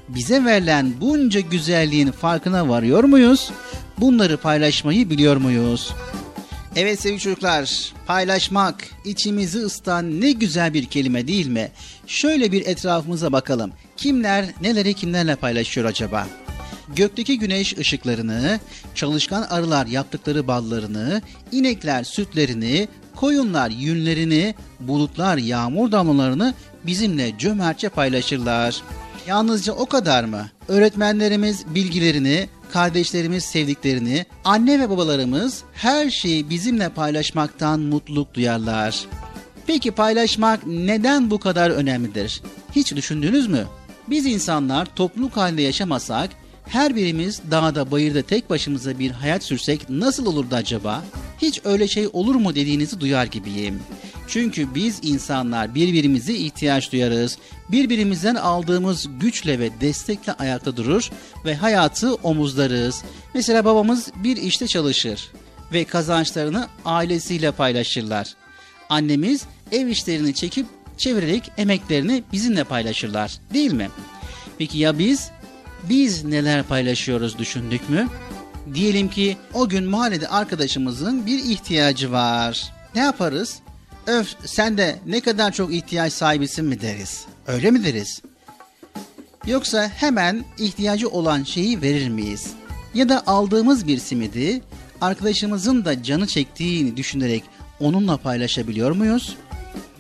bize 0.10 0.46
verilen 0.46 0.94
bunca 1.02 1.40
güzelliğin 1.40 2.12
farkına 2.12 2.70
varıyor 2.70 3.04
muyuz? 3.04 3.52
Bunları 3.98 4.38
paylaşmayı 4.38 5.10
biliyor 5.10 5.38
muyuz? 5.38 5.94
Evet 6.76 7.00
sevgili 7.00 7.20
çocuklar, 7.20 7.94
paylaşmak, 8.08 8.76
içimizi 9.06 9.58
ısıtan 9.60 10.22
ne 10.22 10.32
güzel 10.32 10.74
bir 10.74 10.86
kelime 10.86 11.28
değil 11.28 11.48
mi? 11.48 11.72
Şöyle 12.08 12.52
bir 12.52 12.66
etrafımıza 12.66 13.32
bakalım. 13.32 13.72
Kimler 13.98 14.46
neleri 14.62 14.94
kimlerle 14.94 15.36
paylaşıyor 15.36 15.88
acaba? 15.88 16.28
Gökteki 16.96 17.40
güneş 17.40 17.78
ışıklarını, 17.78 18.60
çalışkan 18.96 19.42
arılar 19.42 19.86
yaptıkları 19.86 20.48
ballarını, 20.48 21.22
inekler 21.52 22.04
sütlerini, 22.04 22.88
koyunlar 23.16 23.70
yünlerini, 23.70 24.56
bulutlar 24.80 25.38
yağmur 25.38 25.92
damlalarını 25.92 26.54
bizimle 26.86 27.38
cömertçe 27.38 27.90
paylaşırlar. 27.90 28.82
Yalnızca 29.28 29.74
o 29.74 29.86
kadar 29.86 30.24
mı? 30.24 30.50
Öğretmenlerimiz 30.68 31.66
bilgilerini, 31.76 32.50
kardeşlerimiz 32.72 33.44
sevdiklerini, 33.44 34.26
anne 34.44 34.80
ve 34.80 34.90
babalarımız 34.90 35.64
her 35.74 36.10
şeyi 36.10 36.50
bizimle 36.50 36.90
paylaşmaktan 36.90 37.80
mutluluk 37.80 38.34
duyarlar. 38.34 39.06
Peki 39.68 39.92
paylaşmak 39.92 40.68
neden 40.68 41.32
bu 41.32 41.40
kadar 41.40 41.70
önemlidir? 41.70 42.42
Hiç 42.76 42.96
düşündünüz 42.96 43.48
mü? 43.48 43.66
Biz 44.08 44.26
insanlar 44.26 44.86
topluluk 44.96 45.38
halinde 45.38 45.62
yaşamasak, 45.62 46.30
her 46.68 46.96
birimiz 46.96 47.42
dağda 47.52 47.92
bayırda 47.92 48.22
tek 48.22 48.50
başımıza 48.50 49.00
bir 49.00 49.12
hayat 49.12 49.44
sürsek 49.44 49.90
nasıl 49.90 50.26
olurdu 50.26 50.56
acaba? 50.56 51.04
Hiç 51.42 51.62
öyle 51.64 51.88
şey 51.88 52.10
olur 52.14 52.36
mu 52.36 52.56
dediğinizi 52.56 53.00
duyar 53.00 53.26
gibiyim. 53.26 53.80
Çünkü 54.28 54.76
biz 54.76 55.00
insanlar 55.04 55.76
birbirimize 55.76 56.34
ihtiyaç 56.34 56.92
duyarız. 56.92 57.38
Birbirimizden 57.72 58.36
aldığımız 58.36 59.08
güçle 59.20 59.60
ve 59.60 59.82
destekle 59.82 60.34
ayakta 60.34 60.78
durur 60.78 61.10
ve 61.46 61.56
hayatı 61.56 62.16
omuzlarız. 62.16 63.04
Mesela 63.34 63.66
babamız 63.66 64.12
bir 64.24 64.38
işte 64.38 64.68
çalışır 64.68 65.32
ve 65.74 65.84
kazançlarını 65.86 66.68
ailesiyle 66.86 67.52
paylaşırlar. 67.52 68.34
Annemiz 68.90 69.46
ev 69.72 69.88
işlerini 69.88 70.34
çekip 70.34 70.66
çevirerek 70.98 71.52
emeklerini 71.58 72.24
bizimle 72.32 72.64
paylaşırlar 72.64 73.40
değil 73.54 73.74
mi? 73.74 73.90
Peki 74.58 74.78
ya 74.78 75.00
biz? 75.00 75.32
Biz 75.90 76.24
neler 76.24 76.64
paylaşıyoruz 76.64 77.38
düşündük 77.38 77.90
mü? 77.90 78.08
Diyelim 78.74 79.10
ki 79.10 79.38
o 79.54 79.70
gün 79.70 79.84
mahallede 79.84 80.28
arkadaşımızın 80.28 81.26
bir 81.26 81.40
ihtiyacı 81.40 82.12
var. 82.12 82.74
Ne 82.96 83.02
yaparız? 83.02 83.60
Öf 84.08 84.36
sen 84.46 84.78
de 84.78 85.00
ne 85.06 85.22
kadar 85.22 85.52
çok 85.52 85.74
ihtiyaç 85.74 86.14
sahibisin 86.14 86.66
mi 86.66 86.82
deriz? 86.82 87.26
Öyle 87.48 87.72
mi 87.72 87.84
deriz? 87.84 88.22
Yoksa 89.48 89.88
hemen 89.88 90.46
ihtiyacı 90.60 91.10
olan 91.10 91.44
şeyi 91.44 91.82
verir 91.82 92.10
miyiz? 92.10 92.54
Ya 92.94 93.10
da 93.10 93.28
aldığımız 93.28 93.88
bir 93.88 93.98
simidi 93.98 94.62
arkadaşımızın 95.02 95.86
da 95.86 96.04
canı 96.04 96.28
çektiğini 96.28 96.98
düşünerek 96.98 97.44
onunla 97.80 98.18
paylaşabiliyor 98.18 98.92
muyuz? 98.92 99.36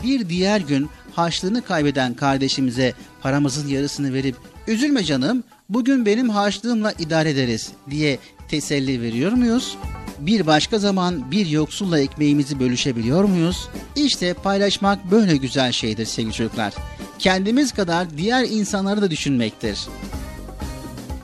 Bir 0.03 0.29
diğer 0.29 0.61
gün 0.61 0.89
harçlığını 1.13 1.61
kaybeden 1.61 2.13
kardeşimize 2.13 2.93
paramızın 3.21 3.67
yarısını 3.67 4.13
verip 4.13 4.35
üzülme 4.67 5.03
canım 5.03 5.43
bugün 5.69 6.05
benim 6.05 6.29
harçlığımla 6.29 6.91
idare 6.91 7.29
ederiz 7.29 7.71
diye 7.89 8.19
teselli 8.47 9.01
veriyor 9.01 9.31
muyuz? 9.31 9.77
Bir 10.19 10.47
başka 10.47 10.79
zaman 10.79 11.31
bir 11.31 11.45
yoksulla 11.45 11.99
ekmeğimizi 11.99 12.59
bölüşebiliyor 12.59 13.23
muyuz? 13.23 13.69
İşte 13.95 14.33
paylaşmak 14.33 15.11
böyle 15.11 15.37
güzel 15.37 15.71
şeydir 15.71 16.05
sevgili 16.05 16.33
çocuklar. 16.33 16.73
Kendimiz 17.19 17.71
kadar 17.71 18.17
diğer 18.17 18.43
insanları 18.43 19.01
da 19.01 19.11
düşünmektir. 19.11 19.79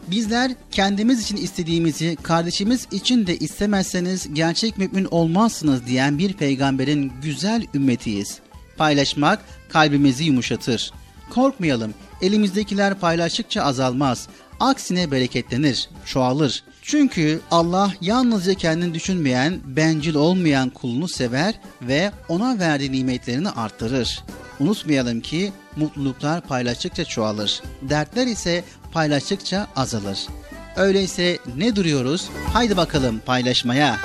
Bizler 0.07 0.51
kendimiz 0.71 1.21
için 1.21 1.37
istediğimizi 1.37 2.17
kardeşimiz 2.23 2.87
için 2.91 3.27
de 3.27 3.37
istemezseniz 3.37 4.33
gerçek 4.33 4.77
mümin 4.77 5.07
olmazsınız 5.11 5.85
diyen 5.85 6.17
bir 6.17 6.33
peygamberin 6.33 7.11
güzel 7.23 7.65
ümmetiyiz. 7.73 8.39
Paylaşmak 8.77 9.39
kalbimizi 9.69 10.23
yumuşatır. 10.23 10.91
Korkmayalım, 11.33 11.93
elimizdekiler 12.21 12.93
paylaştıkça 12.93 13.63
azalmaz. 13.63 14.27
Aksine 14.59 15.11
bereketlenir, 15.11 15.89
çoğalır. 16.05 16.63
Çünkü 16.81 17.41
Allah 17.51 17.93
yalnızca 18.01 18.53
kendini 18.53 18.93
düşünmeyen, 18.93 19.59
bencil 19.65 20.15
olmayan 20.15 20.69
kulunu 20.69 21.07
sever 21.07 21.59
ve 21.81 22.11
ona 22.29 22.59
verdiği 22.59 22.91
nimetlerini 22.91 23.49
arttırır. 23.49 24.23
Unutmayalım 24.59 25.21
ki 25.21 25.51
mutluluklar 25.75 26.41
paylaştıkça 26.41 27.05
çoğalır. 27.05 27.61
Dertler 27.81 28.27
ise 28.27 28.63
paylaştıkça 28.91 29.67
azalır. 29.75 30.27
Öyleyse 30.75 31.37
ne 31.57 31.75
duruyoruz? 31.75 32.29
Haydi 32.53 32.77
bakalım 32.77 33.21
paylaşmaya. 33.25 33.97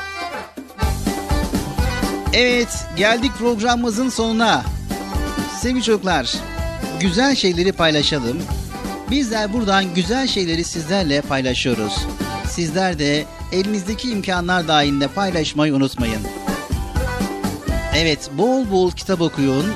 Evet, 2.33 2.87
geldik 2.97 3.33
programımızın 3.39 4.09
sonuna. 4.09 4.65
Sevgili 5.61 5.83
çocuklar, 5.83 6.37
güzel 7.01 7.35
şeyleri 7.35 7.73
paylaşalım. 7.73 8.39
Bizler 9.11 9.53
buradan 9.53 9.95
güzel 9.95 10.27
şeyleri 10.27 10.65
sizlerle 10.65 11.21
paylaşıyoruz. 11.21 12.07
Sizler 12.49 12.99
de 12.99 13.25
elinizdeki 13.53 14.11
imkanlar 14.11 14.69
dahilinde 14.69 15.09
paylaşmayı 15.09 15.75
unutmayın. 15.75 16.23
Evet, 17.97 18.31
bol 18.39 18.71
bol 18.71 18.91
kitap 18.91 19.21
okuyun. 19.21 19.67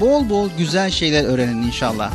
Bol 0.00 0.28
bol 0.28 0.48
güzel 0.58 0.90
şeyler 0.90 1.24
öğrenin 1.24 1.62
inşallah. 1.62 2.12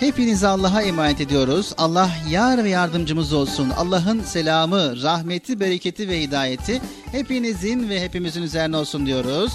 Hepinizi 0.00 0.46
Allah'a 0.46 0.82
emanet 0.82 1.20
ediyoruz. 1.20 1.72
Allah 1.78 2.10
yar 2.30 2.64
ve 2.64 2.68
yardımcımız 2.68 3.32
olsun. 3.32 3.70
Allah'ın 3.70 4.22
selamı, 4.22 5.02
rahmeti, 5.02 5.60
bereketi 5.60 6.08
ve 6.08 6.20
hidayeti 6.20 6.80
hepinizin 7.12 7.88
ve 7.88 8.02
hepimizin 8.02 8.42
üzerine 8.42 8.76
olsun 8.76 9.06
diyoruz. 9.06 9.52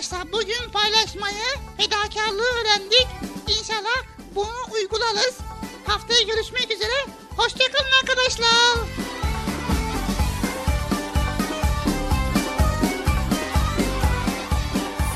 Arkadaşlar 0.00 0.32
bugün 0.32 0.70
paylaşmayı, 0.72 1.44
fedakarlığı 1.76 2.42
öğrendik. 2.60 3.06
İnşallah 3.48 4.02
bunu 4.34 4.74
uygularız. 4.74 5.38
Haftaya 5.86 6.22
görüşmek 6.22 6.70
üzere. 6.70 7.06
Hoşçakalın 7.36 7.90
arkadaşlar. 8.02 8.76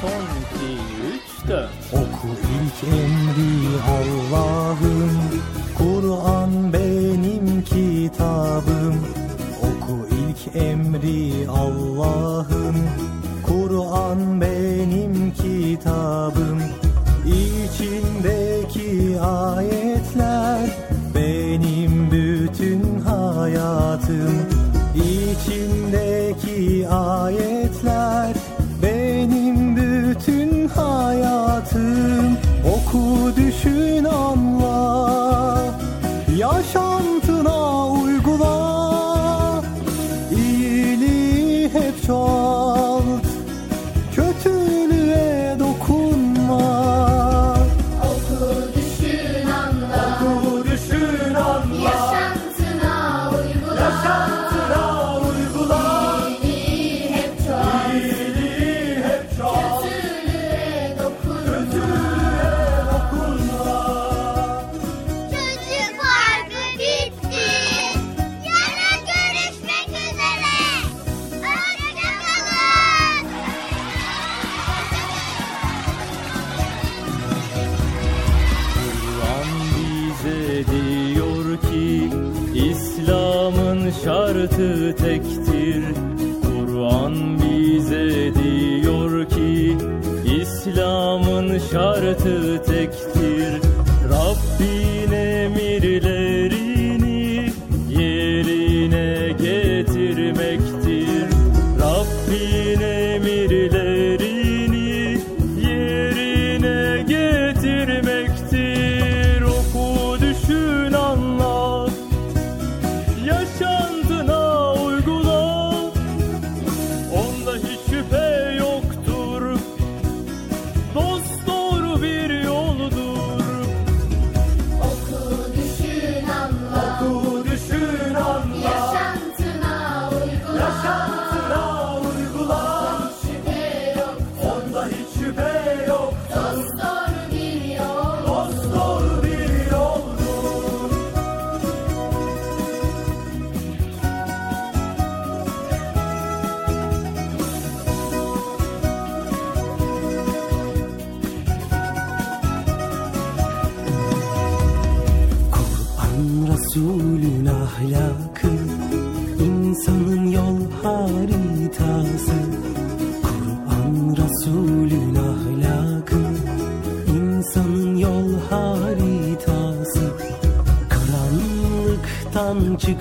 Son 0.01 0.25
iki, 0.41 0.73
üç, 1.15 1.49
dört. 1.49 1.71
Oku 1.93 2.29
ilk 2.29 2.93
emri 2.93 3.83
Allah'ım 3.83 5.43
Kur'an 5.79 6.73
benim 6.73 7.65
kitabım 7.65 8.54
kitabım 15.75 16.63
İçindeki 17.27 19.21
ayetler 19.21 19.84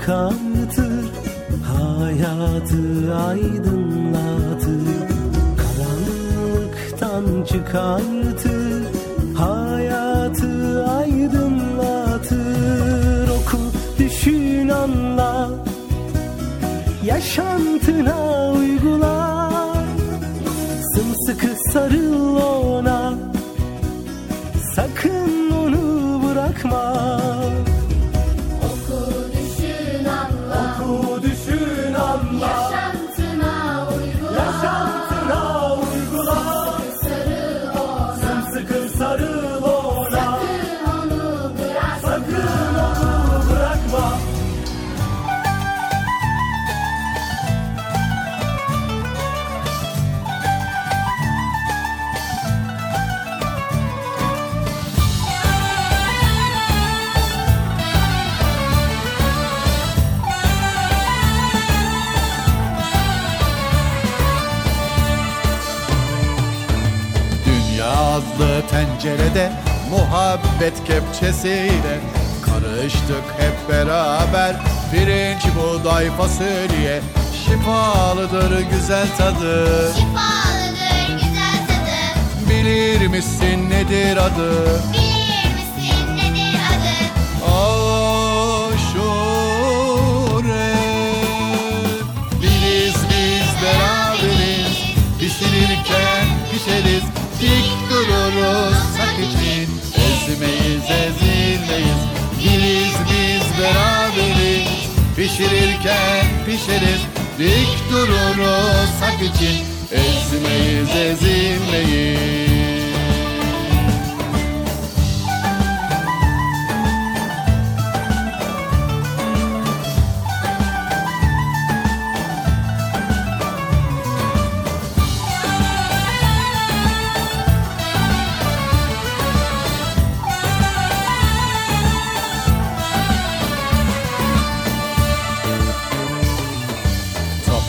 come 0.04 0.53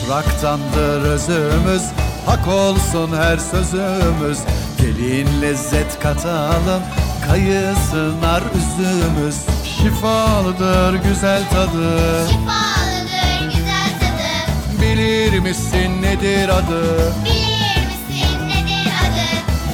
topraktandır 0.05 1.01
özümüz 1.01 1.81
Hak 2.25 2.47
olsun 2.47 3.17
her 3.17 3.37
sözümüz. 3.37 4.39
Gelin 4.77 5.41
lezzet 5.41 5.99
katalım 5.99 6.83
Kayısınar 7.27 8.43
üzümüz. 8.55 9.35
Şifalıdır 9.63 10.93
güzel 10.93 11.49
tadı. 11.49 12.27
Şifalıdır 12.29 13.45
güzel 13.45 13.89
tadı. 13.99 14.81
Bilir 14.81 15.39
misin 15.39 16.01
nedir 16.01 16.49
adı? 16.49 17.13
Bilir 17.25 17.85
misin 17.87 18.47
nedir 18.47 18.91
adı? 19.05 19.27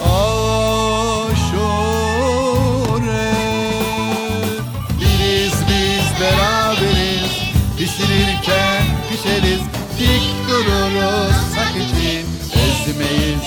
Aşure. 0.04 1.32
Biriz 5.00 5.54
biz 5.70 6.22
beraberiz. 6.22 7.32
Pişirirken 7.78 8.84
pişeriz. 9.10 9.81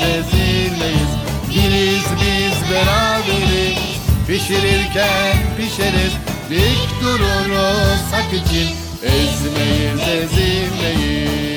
ezilmeyiz 0.04 1.24
Biriz 1.54 2.04
biz 2.20 2.70
beraberiz. 2.70 3.78
Pişirirken 4.26 5.36
pişeriz. 5.56 6.12
Dik 6.50 7.00
dururuz 7.02 8.12
hak 8.12 8.32
için. 8.32 8.68
Ezmeyiz 9.02 10.08
ezilmeyiz. 10.08 11.53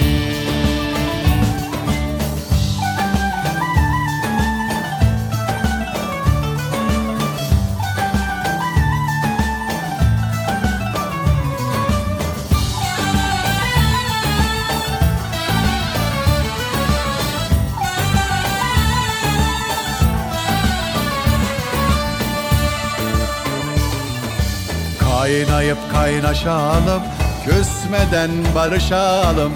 Kaynayıp 25.37 25.77
kaynaşalım 25.91 27.01
Küsmeden 27.45 28.31
barışalım. 28.55 29.53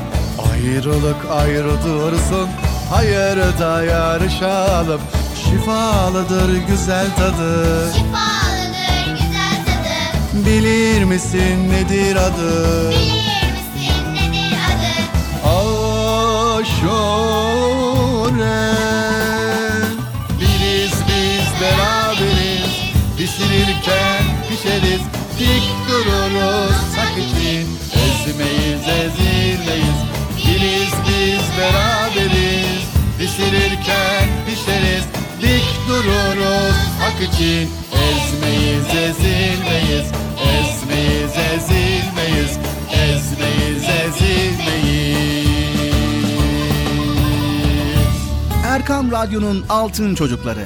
Ayrılık 0.52 1.26
ayrı 1.32 1.84
dursun 1.84 2.50
Hayırda 2.90 3.84
yarışalım. 3.84 5.02
Şifalıdır 5.36 6.58
güzel 6.68 7.06
tadı. 7.16 7.88
Şifalıdır 7.94 9.12
güzel 9.12 9.66
tadı. 9.66 10.46
Bilir 10.46 11.04
misin 11.04 11.72
nedir 11.72 12.16
adı? 12.16 12.90
Bilir 12.90 13.52
misin 13.52 14.14
nedir 14.14 14.58
adı? 14.68 14.94
Aşure. 16.58 16.92
Biriz 20.40 20.94
biz 21.08 21.62
beraberiz 21.62 22.72
Pişirirken 23.18 24.24
pişeriz 24.50 25.02
Dik 25.42 25.68
dururuz 25.90 26.98
hak 26.98 27.18
için. 27.18 27.68
Ezmeyiz 28.04 28.88
ezilmeyiz. 28.88 30.00
Biriz 30.38 30.94
biz 31.08 31.58
beraberiz. 31.58 32.86
Pişirirken 33.20 34.28
pişeriz. 34.46 35.04
Dik 35.42 35.88
dururuz 35.88 36.76
hak 37.00 37.22
için. 37.22 37.70
Ezmeyiz 37.94 38.86
ezilmeyiz. 38.86 40.08
Ezmeyiz 40.54 41.32
ezilmeyiz. 41.54 42.58
Ezmeyiz 42.92 43.84
ezilmeyiz. 43.84 44.62
Erkam 48.66 49.12
Radyo'nun 49.12 49.66
Altın 49.70 50.16
Çocukları. 50.16 50.66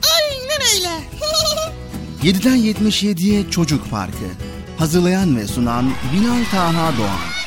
aynen 0.29 0.61
öyle. 0.75 1.01
7'den 2.23 2.57
77'ye 2.57 3.49
Çocuk 3.51 3.89
Parkı. 3.91 4.25
Hazırlayan 4.77 5.37
ve 5.37 5.47
sunan 5.47 5.91
Binal 6.13 6.43
Taha 6.51 6.97
Doğan. 6.97 7.40